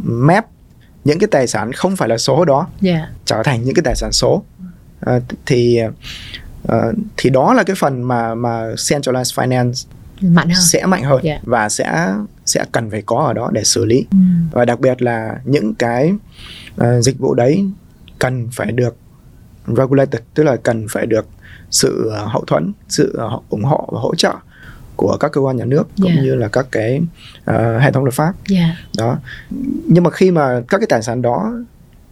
[0.03, 0.45] map
[1.03, 3.09] những cái tài sản không phải là số đó Yeah.
[3.25, 4.43] trở thành những cái tài sản số
[5.05, 5.79] Ờ, thì
[6.67, 9.87] ờ, thì đó là cái phần mà mà centralized finance
[10.21, 11.39] mạnh hơn sẽ mạnh hơn Dạ.
[11.43, 12.13] và sẽ
[12.45, 14.17] sẽ cần phải có ở đó để xử lý Ừ.
[14.51, 16.13] và đặc biệt là những cái
[16.77, 17.65] ờ, dịch vụ đấy
[18.19, 18.95] cần phải được
[19.77, 21.25] regulated tức là cần phải được
[21.71, 23.17] sự hậu thuẫn sự
[23.49, 24.33] ủng hộ và hỗ trợ
[24.95, 26.23] của các cơ quan nhà nước cũng Yeah.
[26.23, 27.01] như là các cái
[27.45, 28.69] ờ, hệ thống luật pháp Yeah.
[28.97, 29.17] đó
[29.87, 31.53] nhưng mà khi mà các cái tài sản đó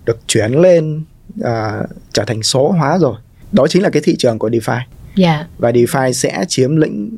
[0.05, 1.03] được chuyển lên
[1.41, 3.15] ờ, trở thành số hóa rồi
[3.51, 4.79] đó chính là cái thị trường của DeFi
[5.15, 5.47] Yeah.
[5.57, 7.17] và DeFi sẽ chiếm lĩnh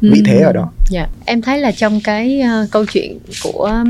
[0.00, 3.84] vị thế ở đó Dạ, em thấy là trong cái ờ, câu chuyện của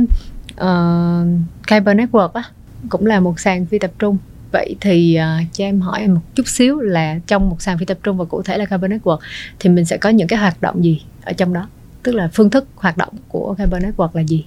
[0.55, 1.27] uh,
[1.67, 2.43] Kyber Network á
[2.89, 4.17] cũng là một sàn phi tập trung.
[4.53, 7.85] Vậy thì ờ, cho em hỏi em một chút xíu là trong một sàn phi
[7.85, 9.19] tập trung và cụ thể là Kyber Network
[9.61, 11.69] thì mình sẽ có những cái hoạt động gì ở trong đó?
[12.03, 14.45] Tức là phương thức hoạt động của Kyber Network là gì?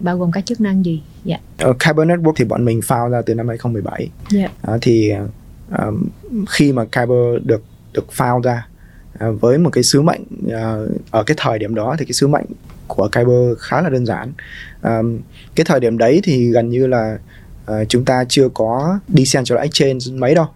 [0.00, 1.70] bao gồm các chức năng gì dạ yeah.
[1.70, 4.52] uh, Kyber Network thì bọn mình found ra từ năm 2017 yeah.
[4.74, 5.12] uh, thì
[5.74, 5.94] uh,
[6.48, 8.66] khi mà Kyber được được found ra
[9.28, 12.28] uh, với một cái sứ mệnh uh, ở cái thời điểm đó thì cái sứ
[12.28, 12.46] mệnh
[12.86, 14.32] của Kyber khá là đơn giản
[14.82, 15.18] um,
[15.54, 17.18] cái thời điểm đấy thì gần như là
[17.72, 20.46] uh, chúng ta chưa có decentralized exchange mấy đâu.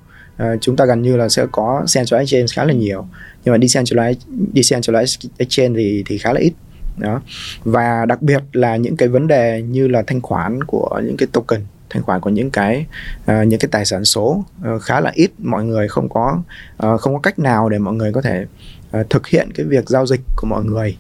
[0.43, 3.07] Uh, chúng ta gần như là sẽ có centralized exchange khá là nhiều.
[3.45, 4.15] Nhưng mà decentralized
[4.55, 6.53] decentralized exchange thì thì khá là ít.
[6.97, 7.21] Đó.
[7.65, 11.29] Và đặc biệt là những cái vấn đề như là thanh khoản của những cái
[11.33, 12.87] token thanh khoản của những cái
[13.23, 14.45] uh, những cái tài sản số
[14.75, 15.31] uh, khá là ít.
[15.39, 16.43] Mọi người không có
[16.87, 18.47] uh, không có cách nào để mọi người có thể
[19.01, 20.97] uh, thực hiện cái việc giao dịch của mọi người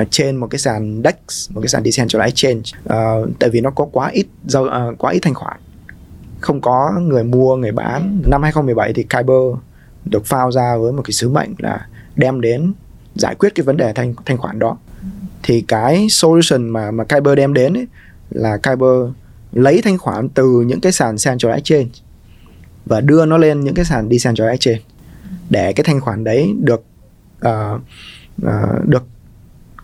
[0.00, 2.62] uh, trên một cái sàn DEX một cái sàn decentralized exchange.
[2.84, 5.56] Uh, tại vì nó có quá ít giao uh, quá ít thanh khoản.
[6.40, 8.22] Không có người mua người bán.
[8.26, 9.58] Năm 2017 thì Kyber
[10.04, 12.72] được phao ra với một cái sứ mệnh là đem đến
[13.14, 14.76] giải quyết cái vấn đề thanh thanh khoản đó.
[15.42, 17.86] Thì cái solution mà mà Kyber đem đến ấy,
[18.30, 19.12] là Kyber
[19.52, 21.90] lấy thanh khoản từ những cái sàn central exchange
[22.86, 24.82] và đưa nó lên những cái sàn decentralized exchange
[25.50, 26.84] để cái thanh khoản đấy được
[27.46, 27.80] uh,
[28.46, 29.04] uh, được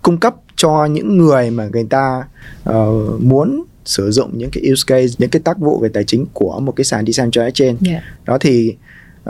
[0.09, 2.25] cung cấp cho những người mà người ta
[2.71, 6.27] uh, muốn sử dụng những cái use case những cái tác vụ về tài chính
[6.33, 8.03] của một cái sàn decentralized exchange yeah.
[8.25, 8.77] đó thì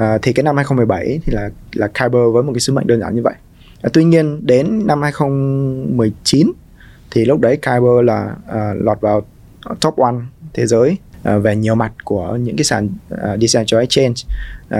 [0.00, 3.00] uh, thì cái năm 2017 thì là là Kyber với một cái sứ mệnh đơn
[3.00, 3.34] giản như vậy.
[3.86, 6.52] Uh, tuy nhiên đến năm 2019
[7.10, 9.26] thì lúc đấy Kyber là uh, lọt vào
[9.80, 10.16] top one
[10.54, 10.96] thế giới
[11.36, 14.14] uh, về nhiều mặt của những cái sàn uh, decentralized exchange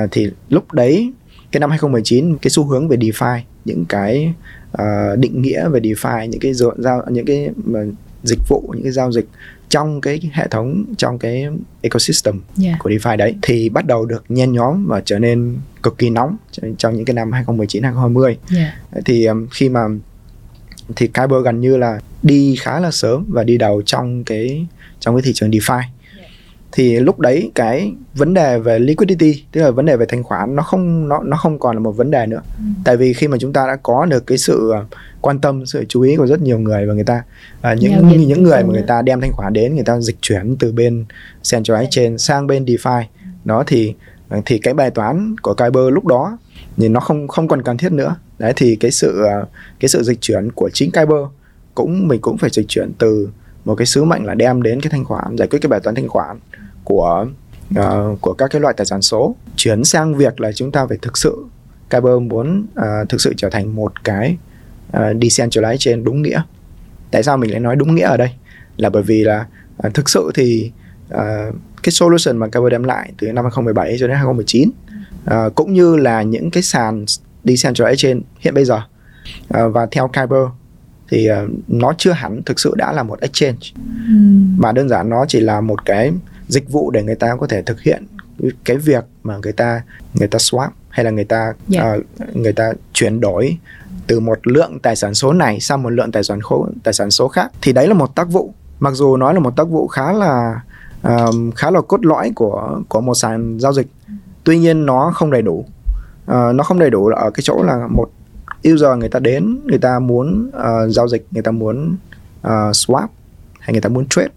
[0.05, 1.13] uh, thì lúc đấy
[1.53, 4.35] cái năm 2019 cái xu hướng về DeFi những cái
[4.83, 7.81] uh, định nghĩa về DeFi những cái giao những cái mà
[8.23, 9.27] dịch vụ những cái giao dịch
[9.69, 11.47] trong cái hệ thống trong cái
[11.81, 12.79] ecosystem yeah.
[12.79, 16.37] của DeFi đấy thì bắt đầu được nhen nhóm và trở nên cực kỳ nóng
[16.79, 18.75] trong những cái năm 2019 2020 yeah.
[19.05, 19.81] thì um, khi mà
[20.97, 24.67] thì Kyber gần như là đi khá là sớm và đi đầu trong cái
[25.01, 25.83] trong cái thị trường DeFi
[26.73, 30.57] thì lúc đấy cái vấn đề về liquidity tức là vấn đề về thanh khoản
[30.57, 32.41] nó không nó nó không còn là một vấn đề nữa.
[32.59, 32.65] Ừ.
[32.85, 34.81] tại vì khi mà chúng ta đã có được cái sự à,
[35.21, 37.23] quan tâm sự chú ý của rất nhiều người và người ta
[37.59, 40.17] uh, những dịch những người mà người ta đem thanh khoản đến người ta dịch
[40.21, 41.05] chuyển từ bên
[41.53, 43.03] central exchange sang bên DeFi.
[43.45, 43.95] Đó thì
[44.29, 46.39] à, thì cái bài toán của Kyber lúc đó
[46.77, 48.17] thì nó không không còn cần thiết nữa.
[48.39, 49.37] Đấy thì cái sự à,
[49.81, 51.27] cái sự dịch chuyển của chính Kyber
[51.75, 53.29] cũng mình cũng phải dịch chuyển từ
[53.65, 55.95] một cái sứ mệnh là đem đến cái thanh khoản giải quyết cái bài toán
[55.95, 56.39] thanh khoản
[56.89, 57.27] của
[57.79, 59.35] uh, của các cái loại tài sản số.
[59.57, 61.45] Chuyển sang việc là chúng ta phải thực sự
[61.91, 64.37] Kyber muốn uh, thực sự trở thành một cái
[64.97, 66.43] uh, decentralized trên đúng nghĩa.
[67.11, 68.31] Tại sao mình lại nói đúng nghĩa ở đây?
[68.77, 69.47] Là bởi vì là
[69.87, 70.73] uh, thực sự thì
[71.15, 75.73] uh, cái solution mà Kyber đem lại từ năm 2017 cho đến 2019 uh, cũng
[75.73, 77.05] như là những cái sàn
[77.45, 78.81] decentralized trên hiện bây giờ.
[79.55, 80.43] Uh, và theo Kyber
[81.11, 83.59] thì uh, nó chưa hẳn thực sự đã là một exchange.
[84.09, 84.15] Ừ.
[84.59, 86.13] mà đơn giản nó chỉ là một cái
[86.49, 88.07] dịch vụ để người ta có thể thực hiện
[88.65, 89.83] cái việc mà người ta
[90.15, 91.95] người ta swap hay là người ta Dạ.
[91.95, 93.59] uh, người ta chuyển đổi
[94.07, 97.11] từ một lượng tài sản số này sang một lượng tài sản khố tài sản
[97.11, 98.53] số khác thì đấy là một tác vụ.
[98.81, 100.61] Mặc dù nó là một tác vụ khá là
[101.03, 103.87] um, khá là cốt lõi của của một sàn giao dịch
[104.45, 105.65] tuy nhiên nó không đầy đủ.
[106.27, 108.11] Ờ, nó không đầy đủ ở cái chỗ là một
[108.69, 111.97] user người ta đến người ta muốn uh, giao dịch người ta muốn
[112.41, 113.07] uh, swap
[113.61, 114.29] hay người ta muốn trade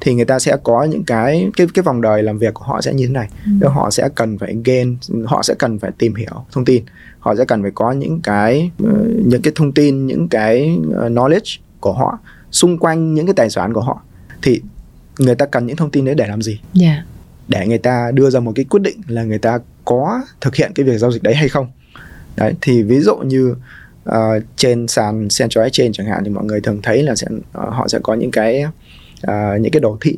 [0.00, 2.80] thì người ta sẽ có những cái cái cái vòng đời làm việc của họ
[2.80, 3.28] sẽ như thế này.
[3.60, 3.68] Ừ.
[3.68, 6.84] Họ sẽ cần phải gain họ sẽ cần phải tìm hiểu thông tin.
[7.18, 8.92] Họ sẽ cần phải có những cái ờ,
[9.26, 12.18] những cái thông tin những cái ờ, knowledge của họ
[12.50, 14.02] xung quanh những cái tài sản của họ.
[14.42, 14.60] Thì
[15.18, 16.60] người ta cần những thông tin đấy để làm gì?
[16.74, 17.04] Dạ.
[17.48, 20.72] để người ta đưa ra một cái quyết định là người ta có thực hiện
[20.74, 21.66] cái việc giao dịch đấy hay không.
[22.36, 23.54] Đấy thì ví dụ như
[24.08, 24.14] uh,
[24.56, 27.88] trên sàn central exchange chẳng hạn thì mọi người thường thấy là sẽ uh, họ
[27.88, 28.64] sẽ có những cái
[29.24, 30.16] uh, những cái đồ thị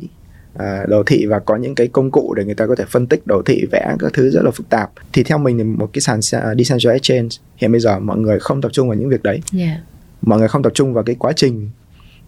[0.55, 3.07] uh, đồ thị và có những cái công cụ để người ta có thể phân
[3.07, 5.89] tích đồ thị vẽ các thứ rất là phức tạp thì theo mình thì một
[5.93, 9.09] cái sàn uh, decentralized exchange hiện bây giờ mọi người không tập trung vào những
[9.09, 9.77] việc đấy Dạ.
[10.21, 11.69] mọi người không tập trung vào cái quá trình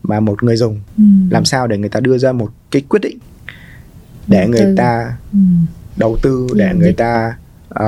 [0.04, 1.04] mà một người dùng Ừ.
[1.32, 3.18] làm sao để người ta đưa ra một cái quyết định
[4.28, 4.76] để Đầu người tư.
[4.78, 5.40] ta Ừ.
[5.98, 7.38] đầu tư để Giao người ta
[7.70, 7.80] uh,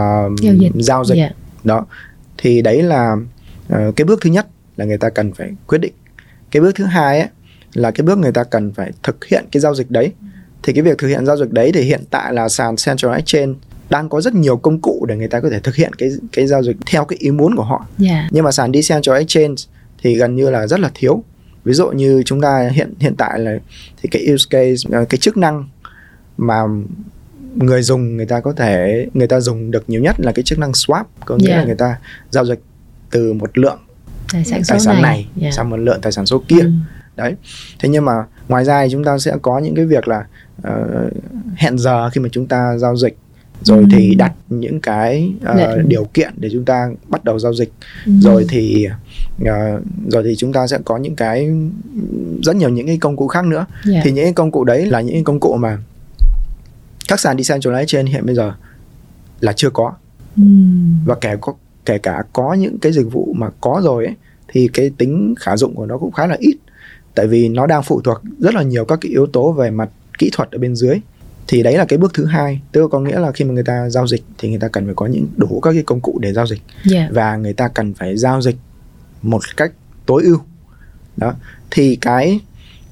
[0.41, 0.71] Giao dịch.
[0.75, 1.29] giao dịch Dạ.
[1.63, 1.85] đó
[2.37, 3.15] thì đấy là
[3.69, 5.93] ờ, cái bước thứ nhất là người ta cần phải quyết định
[6.51, 7.29] cái bước thứ hai ấy,
[7.73, 10.11] là cái bước người ta cần phải thực hiện cái giao dịch đấy
[10.63, 13.53] thì cái việc thực hiện giao dịch đấy thì hiện tại là sàn central exchange
[13.89, 16.47] đang có rất nhiều công cụ để người ta có thể thực hiện cái cái
[16.47, 18.27] giao dịch theo cái ý muốn của họ Dạ.
[18.31, 19.55] nhưng mà sàn decentral exchange
[20.03, 21.23] thì gần như là rất là thiếu
[21.63, 23.51] ví dụ như chúng ta hiện hiện tại là
[24.01, 25.69] thì cái use case ờ, cái chức năng
[26.37, 26.61] mà
[27.55, 30.59] người dùng người ta có thể người ta dùng được nhiều nhất là cái chức
[30.59, 31.59] năng swap có nghĩa Yeah.
[31.59, 31.97] là người ta
[32.29, 32.59] giao dịch
[33.11, 33.79] từ một lượng
[34.33, 35.01] Tài sản tài sản này.
[35.01, 35.51] này Dạ.
[35.51, 36.71] sang một lượng tài sản số kia Ừ.
[37.15, 37.35] đấy
[37.79, 38.13] thế nhưng mà
[38.47, 40.25] ngoài ra thì chúng ta sẽ có những cái việc là
[40.67, 41.13] uh,
[41.55, 43.17] hẹn giờ khi mà chúng ta giao dịch
[43.63, 43.85] rồi ừ.
[43.91, 47.71] thì đặt những cái uh, điều kiện để chúng ta bắt đầu giao dịch
[48.05, 48.11] ừ.
[48.19, 48.87] rồi thì
[49.41, 49.47] uh,
[50.07, 51.49] rồi thì chúng ta sẽ có những cái
[52.43, 53.85] rất nhiều những cái công cụ khác nữa yeah.
[53.85, 54.01] Dạ.
[54.03, 55.77] thì những cái công cụ đấy là những cái công cụ mà
[57.07, 58.53] các sàn decentralized trên hiện bây giờ
[59.39, 59.93] là chưa có
[60.37, 60.43] ừ.
[61.05, 61.53] và kể có
[61.85, 64.15] kể cả có những cái dịch vụ mà có rồi ấy
[64.47, 66.55] thì cái tính khả dụng của nó cũng khá là ít
[67.15, 69.89] tại vì nó đang phụ thuộc rất là nhiều các cái yếu tố về mặt
[70.19, 70.99] kỹ thuật ở bên dưới.
[71.47, 72.61] Thì đấy là cái bước thứ hai.
[72.71, 74.85] Tức là có nghĩa là khi mà người ta giao dịch thì người ta cần
[74.85, 76.61] phải có những đủ các cái công cụ để giao dịch.
[76.91, 77.11] Yeah.
[77.11, 78.55] Và người ta cần phải giao dịch
[79.21, 79.71] một cách
[80.05, 80.39] tối ưu.
[81.17, 81.33] Đó.
[81.71, 82.39] Thì cái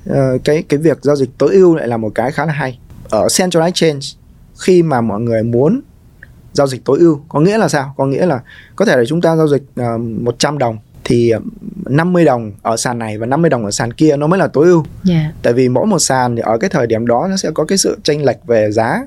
[0.10, 2.80] uh, cái cái việc giao dịch tối ưu lại là một cái khá là hay.
[3.10, 4.08] Ở centralized change
[4.60, 5.82] khi mà mọi người muốn
[6.54, 7.94] giao dịch tối ưu có nghĩa là sao?
[7.98, 8.42] Có nghĩa là
[8.76, 10.78] có thể là chúng ta giao dịch uh, ờ, 100 đồng
[11.10, 11.34] thì
[11.86, 14.66] 50 đồng ở sàn này và 50 đồng ở sàn kia nó mới là tối
[14.66, 14.78] ưu.
[15.10, 15.24] Yeah.
[15.24, 15.32] Dạ.
[15.42, 17.78] Tại vì mỗi một sàn thì ở cái thời điểm đó nó sẽ có cái
[17.78, 19.06] sự chênh lệch về giá.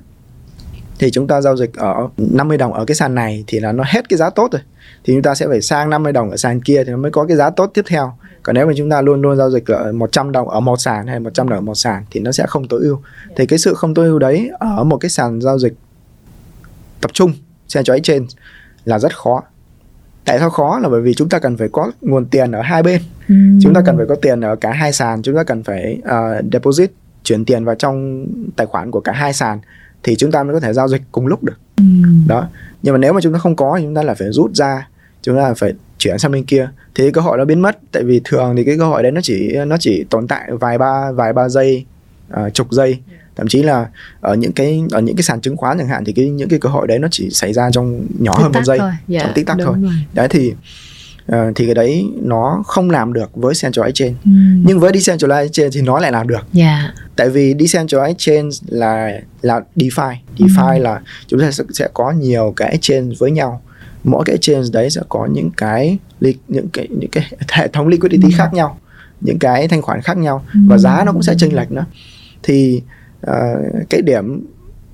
[0.99, 3.85] Thì chúng ta giao dịch ở 50 đồng ở cái sàn này thì là nó
[3.87, 4.63] hết cái giá tốt rồi.
[5.05, 7.25] Thì chúng ta sẽ phải sang 50 đồng ở sàn kia thì nó mới có
[7.25, 8.13] cái giá tốt tiếp theo.
[8.43, 11.07] Còn nếu mà chúng ta luôn luôn giao dịch ở 100 đồng ở một sàn
[11.07, 12.99] hay 100 đồng ở một sàn thì nó sẽ không tối ưu.
[13.37, 15.75] Thì cái sự không tối ưu đấy ở một cái sàn giao dịch
[17.01, 17.33] tập trung
[17.75, 18.27] central exchange
[18.85, 19.43] là rất khó
[20.25, 20.79] tại sao khó?
[20.79, 23.03] Là bởi vì chúng ta cần phải có nguồn tiền ở hai bên.
[23.29, 23.35] Ừ.
[23.63, 26.45] chúng ta cần phải có tiền ở cả hai sàn chúng ta cần phải uh,
[26.53, 26.91] deposit
[27.25, 29.61] chuyển tiền vào trong tài khoản của cả hai sàn
[30.03, 31.59] thì chúng ta mới có thể giao dịch cùng lúc được.
[31.77, 31.85] Ừ.
[32.27, 32.49] đó.
[32.83, 34.89] Nhưng mà nếu mà chúng ta không có thì chúng ta là phải rút ra
[35.23, 36.69] chúng ta phải chuyển sang bên kia.
[36.95, 37.79] Thì cơ hội nó biến mất.
[37.93, 40.79] Tại vì thường thì cái cơ hội đấy nó chỉ nó chỉ tồn tại vài
[40.79, 41.87] ba vài ba giây
[42.33, 42.99] uh, chục giây
[43.37, 43.89] thậm chí là
[44.21, 46.59] ở những cái ở những cái sàn chứng khoán chẳng hạn thì cái những cái
[46.59, 49.33] cơ hội đấy nó chỉ xảy ra trong nhỏ tích hơn một giây dạ, trong
[49.35, 49.93] tích tắc thôi rồi.
[50.15, 50.53] đấy thì
[51.33, 54.31] uh, thì cái đấy nó không làm được với central exchange ừ.
[54.65, 56.81] nhưng với decentralized exchange thì nó lại làm được yeah.
[56.85, 56.95] Dạ.
[57.17, 60.83] tại vì decentralized exchange là là defi defi ừ.
[60.83, 63.63] là chúng ta sẽ, sẽ có nhiều cái exchange với nhau
[64.05, 65.99] mỗi cái exchange đấy sẽ có những cái
[66.49, 68.37] những cái những cái hệ thống liquidity ừ.
[68.37, 68.79] khác nhau
[69.21, 70.61] những cái thanh khoản khác nhau ừ.
[70.67, 71.85] và giá nó cũng sẽ chênh lệch nữa
[72.43, 72.83] thì
[73.31, 74.47] uh, cái điểm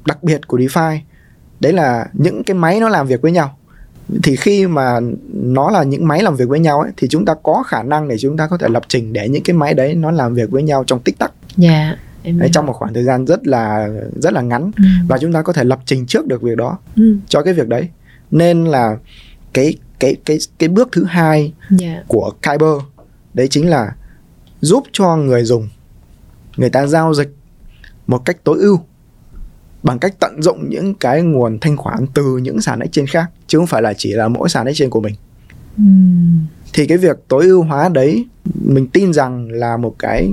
[0.07, 0.99] đặc biệt của DeFi
[1.61, 3.59] đấy là những cái máy nó làm việc với nhau
[4.23, 5.01] thì khi mà
[5.33, 8.09] nó là những máy làm việc với nhau ấy, thì chúng ta có khả năng
[8.09, 10.51] để chúng ta có thể lập trình để những cái máy đấy nó làm việc
[10.51, 11.33] với nhau trong tích tắc.
[11.57, 11.97] Dạ.
[12.23, 14.85] Yeah, đấy, trong một khoảng thời gian rất là rất là ngắn ừ.
[15.09, 17.17] và chúng ta có thể lập trình trước được việc đó ừ.
[17.29, 17.89] cho cái việc đấy
[18.31, 18.97] nên là
[19.53, 21.81] cái cái cái cái bước thứ hai yeah.
[21.81, 22.03] Dạ.
[22.09, 22.83] của Kyber
[23.35, 23.95] đấy chính là
[24.61, 25.69] giúp cho người dùng
[26.57, 27.38] người ta giao dịch
[28.09, 28.81] một cách tối ưu
[29.83, 33.59] bằng cách tận dụng những cái nguồn thanh khoản từ những sàn exchange khác chứ
[33.59, 35.15] không phải là chỉ là mỗi sàn exchange của mình
[35.83, 36.47] uhm.
[36.73, 38.27] thì cái việc tối ưu hóa đấy
[38.65, 40.33] mình tin rằng là một cái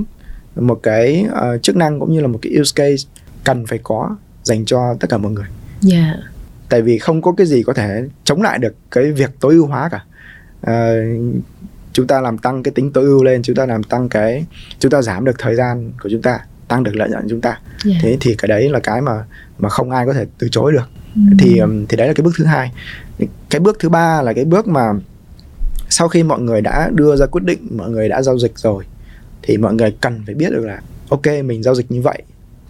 [0.56, 3.08] một cái uh, chức năng cũng như là một cái use case
[3.44, 5.46] cần phải có dành cho tất cả mọi người.
[5.90, 6.16] Yeah.
[6.16, 6.16] Dạ.
[6.68, 9.66] Tại vì không có cái gì có thể chống lại được cái việc tối ưu
[9.66, 10.04] hóa cả.
[10.70, 11.42] Uh,
[11.92, 14.46] chúng ta làm tăng cái tính tối ưu lên, chúng ta làm tăng cái
[14.78, 17.50] chúng ta giảm được thời gian của chúng ta tăng được lợi nhuận chúng ta
[17.50, 17.60] yeah.
[17.84, 17.94] Dạ.
[18.02, 19.24] thế thì cái đấy là cái mà
[19.58, 21.36] mà không ai có thể từ chối được mm.
[21.38, 22.72] thì thì đấy là cái bước thứ hai
[23.50, 24.92] cái bước thứ ba là cái bước mà
[25.88, 28.84] sau khi mọi người đã đưa ra quyết định mọi người đã giao dịch rồi
[29.42, 32.22] thì mọi người cần phải biết được là ok mình giao dịch như vậy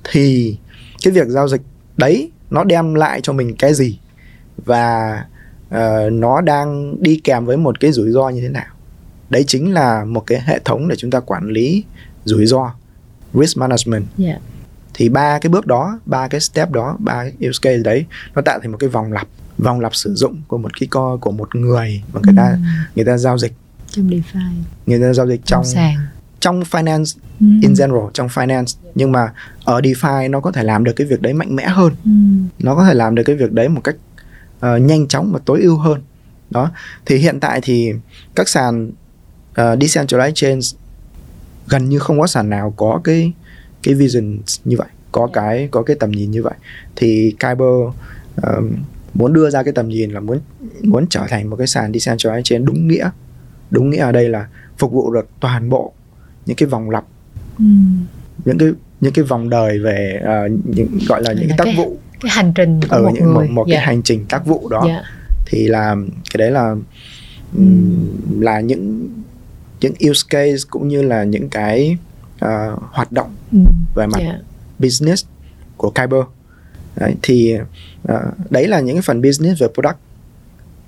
[0.05, 0.57] thì
[1.05, 1.61] cái việc giao dịch
[1.97, 3.99] đấy nó đem lại cho mình cái gì
[4.57, 5.25] và
[5.69, 8.75] uh, nó đang đi kèm với một cái rủi ro như thế nào
[9.31, 11.85] đấy chính là một cái hệ thống để chúng ta quản lý
[12.25, 12.75] rủi ro
[13.35, 14.41] risk management yeah.
[14.95, 18.43] thì ba cái bước đó ba cái step đó ba cái use case đấy nó
[18.43, 21.31] tạo thành một cái vòng lặp vòng lặp sử dụng của một cái co của
[21.31, 22.65] một người mà người ta mm.
[22.97, 23.53] người ta giao dịch
[23.91, 24.51] trong DeFi
[24.87, 25.97] người ta giao dịch trong, trong sàn
[26.41, 27.61] trong finance mm.
[27.61, 29.33] in general trong finance nhưng mà
[29.65, 32.47] ở DeFi nó có thể làm được cái việc đấy mạnh mẽ hơn mm.
[32.59, 33.97] nó có thể làm được cái việc đấy một cách
[34.57, 36.03] uh, nhanh chóng và tối ưu hơn
[36.51, 36.71] đó
[37.07, 37.93] thì hiện tại thì
[38.35, 38.89] các sàn
[39.51, 40.75] uh, decentralized chains
[41.69, 43.33] gần như không có sàn nào có cái
[43.83, 46.55] cái vision như vậy có cái có cái tầm nhìn như vậy
[46.97, 47.95] thì Kyber
[48.43, 48.73] um,
[49.15, 50.39] muốn đưa ra cái tầm nhìn là muốn
[50.83, 53.11] muốn trở thành một cái sàn decentralized trên đúng nghĩa
[53.71, 54.47] đúng nghĩa ở đây là
[54.79, 55.93] phục vụ được toàn bộ
[56.47, 57.05] những cái vòng lặp
[57.59, 57.65] ừ.
[58.45, 58.69] những cái
[59.01, 62.53] những cái vòng đời về uh, những gọi là những cái tác vụ cái hành
[62.55, 63.35] trình của ở một những người.
[63.35, 63.77] một, một yeah.
[63.77, 63.87] cái dạ.
[63.87, 65.03] hành trình tác vụ đó yeah.
[65.03, 65.11] Dạ.
[65.47, 65.97] thì là
[66.33, 66.75] cái đấy là
[67.57, 67.63] ừ.
[68.41, 69.09] là những
[69.81, 71.97] những use case cũng như là những cái
[72.45, 73.59] uh, hoạt động ừ.
[73.95, 74.41] về mặt yeah.
[74.79, 75.25] business
[75.77, 76.21] của Kyber
[76.97, 77.55] đấy, thì
[78.13, 78.19] uh,
[78.51, 79.97] đấy là những cái phần business về product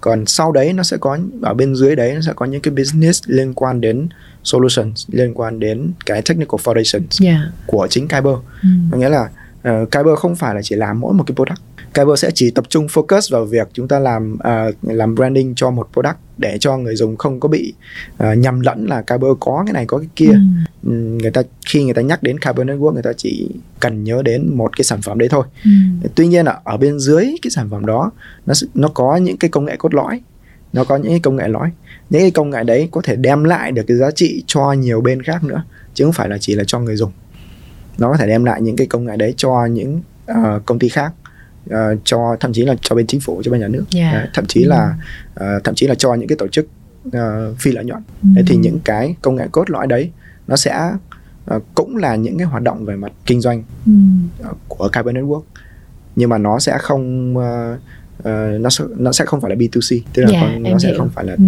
[0.00, 2.74] còn sau đấy nó sẽ có ở bên dưới đấy nó sẽ có những cái
[2.74, 4.08] business liên quan đến
[4.44, 7.40] solutions liên quan đến cái technical foundations yeah.
[7.66, 8.68] của chính Kyber ừ.
[8.90, 9.30] có nghĩa là
[9.68, 11.60] uh, Kyber không phải là chỉ làm mỗi một cái product
[11.94, 15.70] Kyber sẽ chỉ tập trung focus vào việc chúng ta làm uh, làm branding cho
[15.70, 17.72] một product để cho người dùng không có bị
[18.12, 20.32] uh, nhầm lẫn là Kyber có cái này có cái kia.
[20.84, 20.92] Ừ.
[20.92, 24.56] người ta khi người ta nhắc đến Kyber Network người ta chỉ cần nhớ đến
[24.56, 25.44] một cái sản phẩm đấy thôi.
[25.64, 25.70] Ừ.
[26.14, 28.10] tuy nhiên là ở bên dưới cái sản phẩm đó
[28.46, 30.20] nó nó có những cái công nghệ cốt lõi
[30.72, 31.70] nó có những cái công nghệ lõi.
[32.10, 35.00] Những cái công nghệ đấy có thể đem lại được cái giá trị cho nhiều
[35.00, 37.12] bên khác nữa chứ không phải là chỉ là cho người dùng.
[37.98, 40.88] Nó có thể đem lại những cái công nghệ đấy cho những uh, công ty
[40.88, 41.12] khác
[41.68, 44.12] uh, cho thậm chí là cho bên chính phủ cho bên nhà nước yeah.
[44.12, 44.18] Dạ.
[44.18, 44.70] đấy, thậm chí mm.
[44.70, 44.94] là
[45.40, 46.66] uh, thậm chí là cho những cái tổ chức
[47.06, 48.34] uh, phi lợi nhuận mm.
[48.34, 50.10] đấy, thì những cái công nghệ cốt lõi đấy
[50.46, 50.90] nó sẽ
[51.54, 53.62] uh, cũng là những cái hoạt động về mặt kinh doanh
[54.40, 55.42] uh, của Carbon Network
[56.16, 57.78] nhưng mà nó sẽ không uh,
[58.18, 60.88] uh, nó sẽ nó sẽ không phải là B2C tức là yeah, con, nó sẽ
[60.88, 60.98] hiểu.
[60.98, 61.44] không phải là ừ.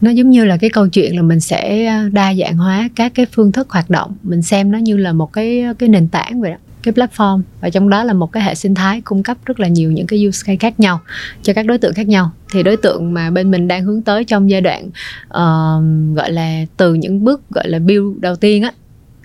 [0.00, 3.26] nó giống như là cái câu chuyện là mình sẽ đa dạng hóa các cái
[3.32, 6.50] phương thức hoạt động mình xem nó như là một cái cái nền tảng vậy
[6.50, 7.42] đó cái platform.
[7.60, 10.06] Và trong đó là một cái hệ sinh thái cung cấp rất là nhiều những
[10.06, 11.00] cái use case khác nhau
[11.42, 12.30] cho các đối tượng khác nhau.
[12.52, 14.86] Thì đối tượng mà bên mình đang hướng tới trong giai đoạn
[15.24, 18.72] uh, gọi là từ những bước gọi là build đầu tiên á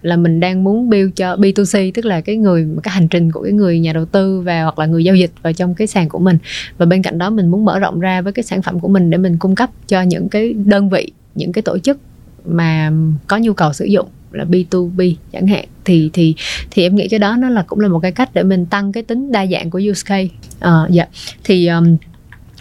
[0.02, 3.42] là mình đang muốn build cho B2C tức là cái người cái hành trình của
[3.42, 6.10] cái người nhà đầu tư và hoặc là người giao dịch vào trong cái sàn
[6.10, 6.38] của mình.
[6.78, 9.10] Và bên cạnh đó mình muốn mở rộng ra với cái sản phẩm của mình
[9.10, 11.98] để mình cung cấp cho những cái đơn vị những cái tổ chức
[12.46, 12.92] mà
[13.28, 16.36] có nhu cầu sử dụng là B2B chẳng hạn thì thì
[16.72, 18.92] thì em nghĩ cái đó nó là cũng là một cái cách để mình tăng
[18.92, 20.30] cái tính đa dạng của use case.
[20.58, 21.06] Uh, dạ.
[21.44, 21.98] Thì um,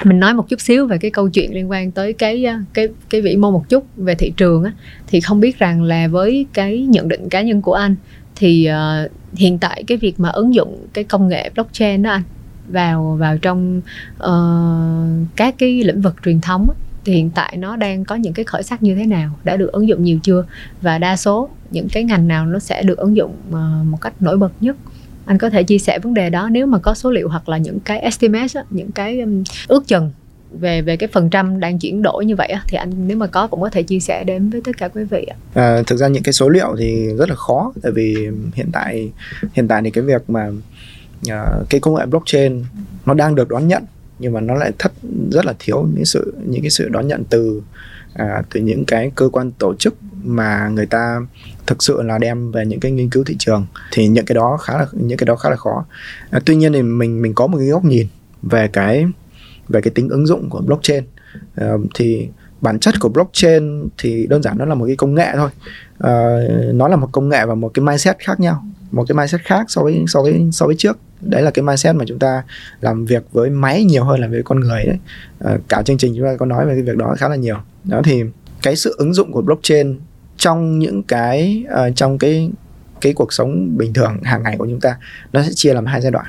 [0.04, 3.20] mình nói một chút xíu về cái câu chuyện liên quan tới cái cái cái
[3.20, 4.72] vĩ mô một chút về thị trường á.
[5.06, 7.96] Thì không biết rằng là với cái nhận định cá nhân của anh
[8.36, 12.22] thì uh, hiện tại cái việc mà ứng dụng cái công nghệ blockchain đó anh
[12.68, 13.80] vào vào trong
[14.16, 16.68] uh, các cái lĩnh vực truyền thống
[17.06, 19.72] thì hiện tại nó đang có những cái khởi sắc như thế nào đã được
[19.72, 20.44] ứng dụng nhiều chưa?
[20.82, 24.12] Và đa số những cái ngành nào nó sẽ được ứng dụng ờ, một cách
[24.20, 24.76] nổi bật nhất?
[25.26, 27.58] Anh có thể chia sẻ vấn đề đó nếu mà có số liệu hoặc là
[27.58, 29.20] những cái estimate á, những cái
[29.68, 30.10] ước chừng
[30.60, 33.26] về về cái phần trăm đang chuyển đổi như vậy á, thì anh nếu mà
[33.26, 35.36] có cũng có thể chia sẻ đến với tất cả quý vị ạ.
[35.54, 39.10] À, thực ra những cái số liệu thì rất là khó tại vì hiện tại
[39.52, 42.64] hiện tại thì cái việc mà uh, cái công nghệ blockchain
[43.06, 43.82] nó đang được đón nhận
[44.18, 44.92] nhưng mà nó lại thất
[45.30, 47.62] rất là thiếu những sự những cái sự đón nhận từ
[48.14, 51.20] à, từ những cái cơ quan tổ chức mà người ta
[51.66, 53.66] thực sự là đem về những cái nghiên cứu thị trường.
[53.92, 55.84] Thì những cái đó khá là những cái đó khá là khó.
[56.30, 58.06] À, tuy nhiên thì mình mình có một cái góc nhìn
[58.42, 59.06] về cái
[59.68, 61.04] về cái tính ứng dụng của blockchain.
[61.54, 62.28] À, thì
[62.60, 65.50] bản chất của blockchain thì đơn giản nó là một cái công nghệ thôi.
[65.98, 66.38] À,
[66.74, 69.64] nó là một công nghệ và một cái mindset khác nhau một cái mindset khác
[69.68, 72.42] so với so với so với trước đấy là cái mindset mà chúng ta
[72.80, 74.98] làm việc với máy nhiều hơn là với con người đấy.
[75.38, 77.56] À, cả chương trình chúng ta có nói về cái việc đó khá là nhiều.
[77.84, 78.22] Đó thì
[78.62, 80.00] cái sự ứng dụng của blockchain
[80.36, 82.50] trong những cái uh, trong cái
[83.00, 84.96] cái cuộc sống bình thường hàng ngày của chúng ta
[85.32, 86.26] nó sẽ chia làm hai giai đoạn.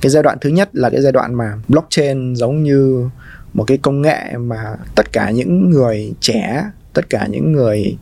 [0.00, 3.08] Cái giai đoạn thứ nhất là cái giai đoạn mà blockchain giống như
[3.54, 7.96] một cái công nghệ mà tất cả những người trẻ tất cả những người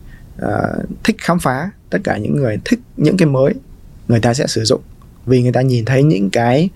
[0.45, 3.53] uh, thích khám phá tất cả những người thích những cái mới
[4.07, 4.81] người ta sẽ sử dụng
[5.25, 6.69] vì người ta nhìn thấy những cái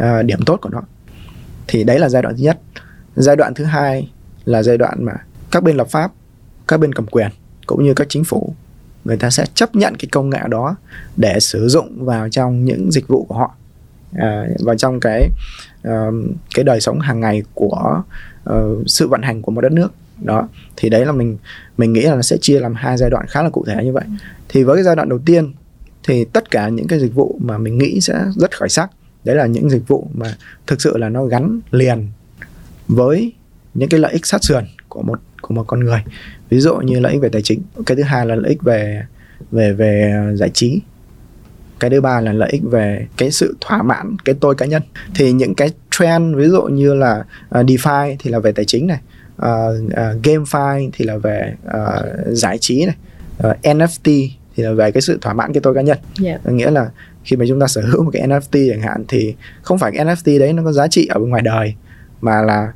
[0.00, 0.82] uh, điểm tốt của nó.
[1.66, 2.58] Thì đấy là giai đoạn thứ nhất.
[3.16, 4.10] Giai đoạn thứ hai
[4.44, 5.12] là giai đoạn mà
[5.50, 6.12] các bên lập pháp
[6.68, 7.30] các bên cầm quyền
[7.66, 8.54] cũng như các chính phủ
[9.04, 10.76] người ta sẽ chấp nhận cái công nghệ đó
[11.16, 13.54] để sử dụng vào trong những dịch vụ của họ.
[14.16, 15.28] À, vào trong cái
[15.88, 16.14] uh,
[16.54, 18.02] cái đời sống hàng ngày của
[18.50, 18.56] uh,
[18.86, 19.92] sự vận hành của một đất nước.
[20.22, 21.38] Đó thì đấy là mình
[21.78, 23.92] mình nghĩ là nó sẽ chia làm hai giai đoạn khá là cụ thể như
[23.92, 24.04] vậy.
[24.48, 25.52] Thì với cái giai đoạn đầu tiên
[26.08, 28.90] thì tất cả những cái dịch vụ mà mình nghĩ sẽ rất khởi sắc
[29.24, 30.34] đấy là những dịch vụ mà
[30.66, 32.06] thực sự là nó gắn liền
[32.88, 33.32] với
[33.74, 36.02] những cái lợi ích sát sườn của một của một con người.
[36.50, 39.02] Ví dụ như lợi ích về tài chính cái thứ hai là lợi ích về
[39.50, 40.80] về về giải trí.
[41.80, 44.82] Cái thứ ba là lợi ích về cái sự thỏa mãn cái tôi cá nhân.
[45.14, 47.24] Thì những cái trend ví dụ như là
[47.58, 49.00] uh, DeFi thì là về tài chính này
[49.42, 49.46] uh,
[49.84, 52.96] uh, GameFi thì là về uh, giải trí này
[53.48, 54.28] uh, NFT
[54.58, 56.46] thì là về cái sự thỏa mãn cái tôi cá nhân yeah.
[56.46, 56.90] nghĩa là
[57.24, 60.06] khi mà chúng ta sở hữu một cái NFT chẳng hạn thì không phải cái
[60.06, 61.74] NFT đấy nó có giá trị ở bên ngoài đời
[62.20, 62.72] mà là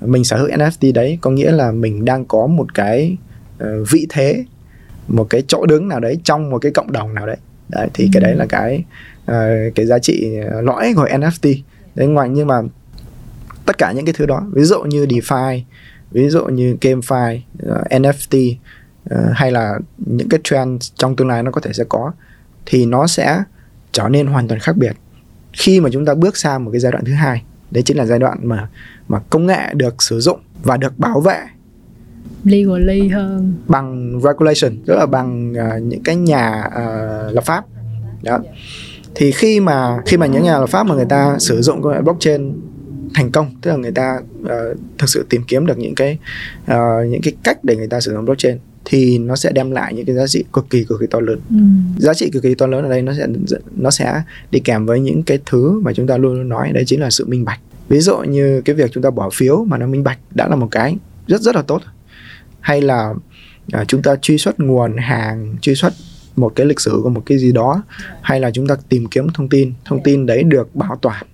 [0.00, 3.16] mình sở hữu NFT đấy có nghĩa là mình đang có một cái
[3.62, 4.44] uh, vị thế
[5.08, 7.36] một cái chỗ đứng nào đấy trong một cái cộng đồng nào đấy
[7.68, 8.10] đấy thì ừ.
[8.12, 8.84] cái đấy là cái
[9.30, 11.56] uh, cái giá trị lõi của NFT
[11.94, 12.62] đấy ngoài nhưng mà
[13.66, 15.60] tất cả những cái thứ đó ví dụ như DeFi
[16.10, 18.54] ví dụ như GameFi uh, NFT
[19.32, 22.12] hay là những cái trend trong tương lai nó có thể sẽ có
[22.66, 23.42] thì nó sẽ
[23.92, 24.96] trở nên hoàn toàn khác biệt.
[25.52, 28.04] Khi mà chúng ta bước sang một cái giai đoạn thứ hai đấy chính là
[28.04, 28.68] giai đoạn mà
[29.08, 31.38] mà công nghệ được sử dụng và được bảo vệ
[32.44, 33.54] legally hơn.
[33.66, 37.64] bằng regulation tức là bằng uh, những cái nhà uh, lập pháp.
[38.22, 38.38] Đó.
[39.14, 41.92] Thì khi mà khi mà những nhà lập pháp mà người ta sử dụng công
[41.92, 42.52] nghệ blockchain
[43.14, 44.48] thành công tức là người ta uh,
[44.98, 46.18] thực sự tìm kiếm được những cái
[46.64, 48.58] uh, những cái cách để người ta sử dụng blockchain
[48.88, 51.40] thì nó sẽ đem lại những cái giá trị cực kỳ cực kỳ to lớn.
[51.50, 51.56] Ừ.
[51.98, 53.26] giá trị cực kỳ to lớn ở đây nó sẽ
[53.76, 56.84] nó sẽ đi kèm với những cái thứ mà chúng ta luôn luôn nói đấy
[56.86, 57.60] chính là sự minh bạch.
[57.88, 60.56] Ví dụ như cái việc chúng ta bỏ phiếu mà nó minh bạch đã là
[60.56, 61.82] một cái rất rất là tốt.
[62.60, 63.14] Hay là
[63.80, 65.92] uh, chúng ta truy xuất nguồn hàng truy xuất
[66.36, 67.82] một cái lịch sử của một cái gì đó
[68.22, 71.26] hay là chúng ta tìm kiếm thông tin thông tin đấy được bảo toàn.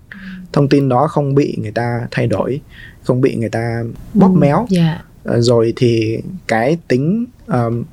[0.53, 2.61] Thông tin đó không bị người ta thay đổi
[3.03, 3.83] không bị người ta
[4.15, 4.67] bóp ừ, méo.
[4.71, 5.05] yeah.
[5.25, 5.39] Dạ.
[5.39, 6.19] rồi thì
[6.49, 7.85] cái tính um,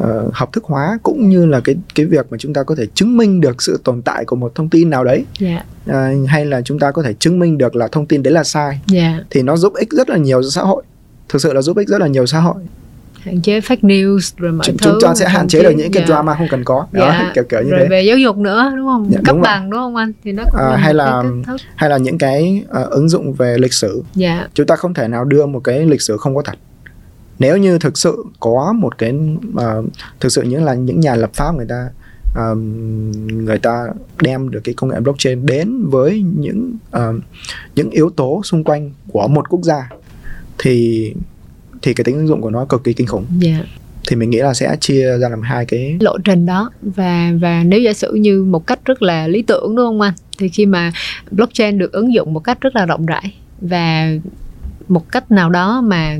[0.00, 2.86] uh, hợp thức hóa cũng như là cái cái việc mà chúng ta có thể
[2.94, 5.64] chứng minh được sự tồn tại của một thông tin nào đấy yeah.
[5.86, 6.10] Dạ.
[6.22, 8.44] uh, hay là chúng ta có thể chứng minh được là thông tin đấy là
[8.44, 9.16] sai yeah.
[9.18, 9.24] Dạ.
[9.30, 10.82] thì nó giúp ích rất là nhiều cho xã hội
[11.28, 12.62] thực sự là giúp ích rất là nhiều xã hội
[13.22, 15.92] hạn chế fake news rồi mọi chúng, thứ chúng ta sẽ hạn chế được những
[15.92, 16.08] cái yeah.
[16.08, 17.24] drama không cần có đó yeah.
[17.34, 19.70] kiểu kiểu như rồi thế về giáo dục nữa đúng không yeah, cấp đúng bằng
[19.70, 21.22] đúng không anh thì nó cũng à, hay là
[21.76, 24.50] hay là những cái uh, ứng dụng về lịch sử yeah.
[24.54, 26.58] chúng ta không thể nào đưa một cái lịch sử không có thật
[27.42, 29.14] nếu như thực sự có một cái
[29.54, 29.84] uh,
[30.20, 31.88] thực sự những là những nhà lập pháp người ta
[32.32, 32.58] uh,
[33.32, 33.86] người ta
[34.22, 37.22] đem được cái công nghệ blockchain đến với những uh,
[37.74, 39.88] những yếu tố xung quanh của một quốc gia
[40.58, 41.14] thì
[41.82, 43.26] thì cái tính ứng dụng của nó cực kỳ kinh khủng.
[43.42, 43.64] Yeah dạ.
[44.08, 47.64] thì mình nghĩ là sẽ chia ra làm hai cái lộ trình đó và và
[47.64, 50.66] nếu giả sử như một cách rất là lý tưởng đúng không anh thì khi
[50.66, 50.92] mà
[51.30, 54.12] blockchain được ứng dụng một cách rất là rộng rãi và
[54.88, 56.18] một cách nào đó mà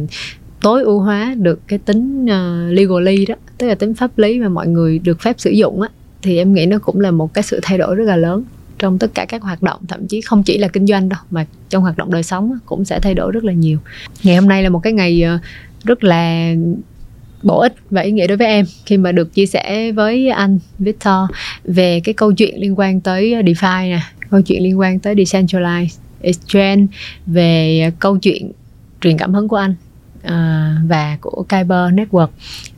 [0.63, 4.49] tối ưu hóa được cái tính uh, legally đó tức là tính pháp lý mà
[4.49, 5.89] mọi người được phép sử dụng á
[6.23, 8.45] thì em nghĩ nó cũng là một cái sự thay đổi rất là lớn
[8.79, 11.47] trong tất cả các hoạt động thậm chí không chỉ là kinh doanh đâu mà
[11.69, 13.79] trong hoạt động đời sống cũng sẽ thay đổi rất là nhiều.
[14.23, 15.39] Ngày hôm nay là một cái ngày ờ,
[15.85, 16.55] rất là
[17.43, 20.59] bổ ích và ý nghĩa đối với em khi mà được chia sẻ với anh
[20.79, 21.31] Victor
[21.65, 24.01] về cái câu chuyện liên quan tới ờ, DeFi nè
[24.31, 26.87] câu chuyện liên quan tới decentralized exchange
[27.27, 28.53] về câu chuyện
[29.01, 29.75] truyền cảm hứng của anh
[30.27, 30.33] uh,
[30.89, 32.29] và của Kyber Network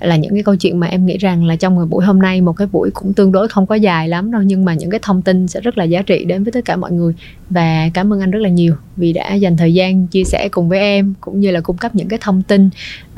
[0.01, 2.53] là những cái câu chuyện mà em nghĩ rằng là trong buổi hôm nay một
[2.53, 5.23] cái buổi cũng tương đối không có dài lắm đâu nhưng mà những cái thông
[5.23, 7.15] tin sẽ rất là giá trị đến với tất cả mọi người.
[7.51, 10.69] Và cảm ơn anh rất là nhiều vì đã dành thời gian chia sẻ cùng
[10.69, 12.71] với em cũng như là cung cấp những cái thông tin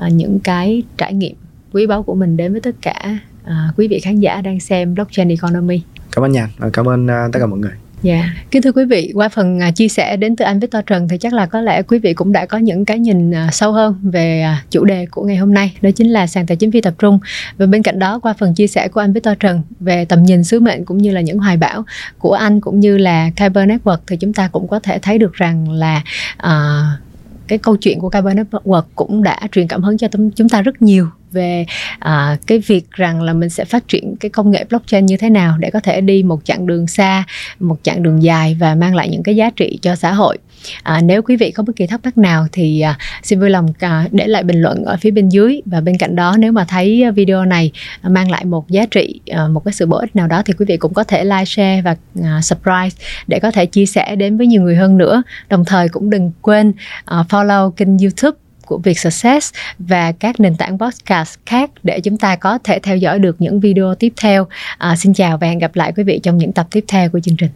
[0.07, 1.35] uh, những cái trải nghiệm
[1.73, 4.95] quý báu của mình đến với tất cả uh, quý vị khán giả đang xem
[4.95, 5.81] blockchain economy.
[6.13, 7.73] Cảm ơn nhàn và cảm ơn uh, tất cả mọi người.
[8.03, 8.51] Dạ, yeah.
[8.51, 11.19] kính thưa quý vị, qua phần à, chia sẻ đến từ anh Victor Trần thì
[11.19, 13.95] chắc là có lẽ quý vị cũng đã có những cái nhìn à, sâu hơn
[14.03, 16.81] về à, chủ đề của ngày hôm nay, đó chính là sàn tài chính phi
[16.81, 17.19] tập trung.
[17.57, 20.45] Và bên cạnh đó qua phần chia sẻ của anh Victor Trần về tầm nhìn
[20.45, 21.85] sứ mệnh cũng như là những hoài bão
[22.19, 25.33] của anh cũng như là Kyber Network thì chúng ta cũng có thể thấy được
[25.33, 26.03] rằng là
[26.43, 27.07] uh,
[27.49, 30.83] cái câu chuyện của Carbon Network cũng đã truyền cảm hứng cho chúng ta rất
[30.83, 31.67] nhiều về
[31.99, 35.31] à, cái việc rằng là mình sẽ phát triển cái công nghệ blockchain như thế
[35.31, 37.25] nào để có thể đi một chặng đường xa
[37.61, 40.39] một chặng đường dài và mang lại những cái giá trị cho xã hội.
[40.83, 43.73] À, nếu quý vị có bất kỳ thắc mắc nào thì à, xin vui lòng
[43.79, 45.61] à, để lại bình luận ở phía bên dưới.
[45.67, 47.73] Và bên cạnh đó nếu mà thấy video này
[48.03, 50.67] mang lại một giá trị à, một cái sự bổ ích nào đó thì quý
[50.69, 52.91] vị cũng có thể like share và à, subscribe
[53.27, 55.23] để có thể chia sẻ đến với nhiều người hơn nữa.
[55.49, 56.73] Đồng thời cũng đừng quên
[57.05, 62.17] à, follow kênh youtube của Việt Success và các nền tảng podcast khác để chúng
[62.17, 64.47] ta có thể theo dõi được những video tiếp theo.
[64.79, 67.21] À, xin chào và hẹn gặp lại quý vị trong những tập tiếp theo của
[67.21, 67.51] chương trình.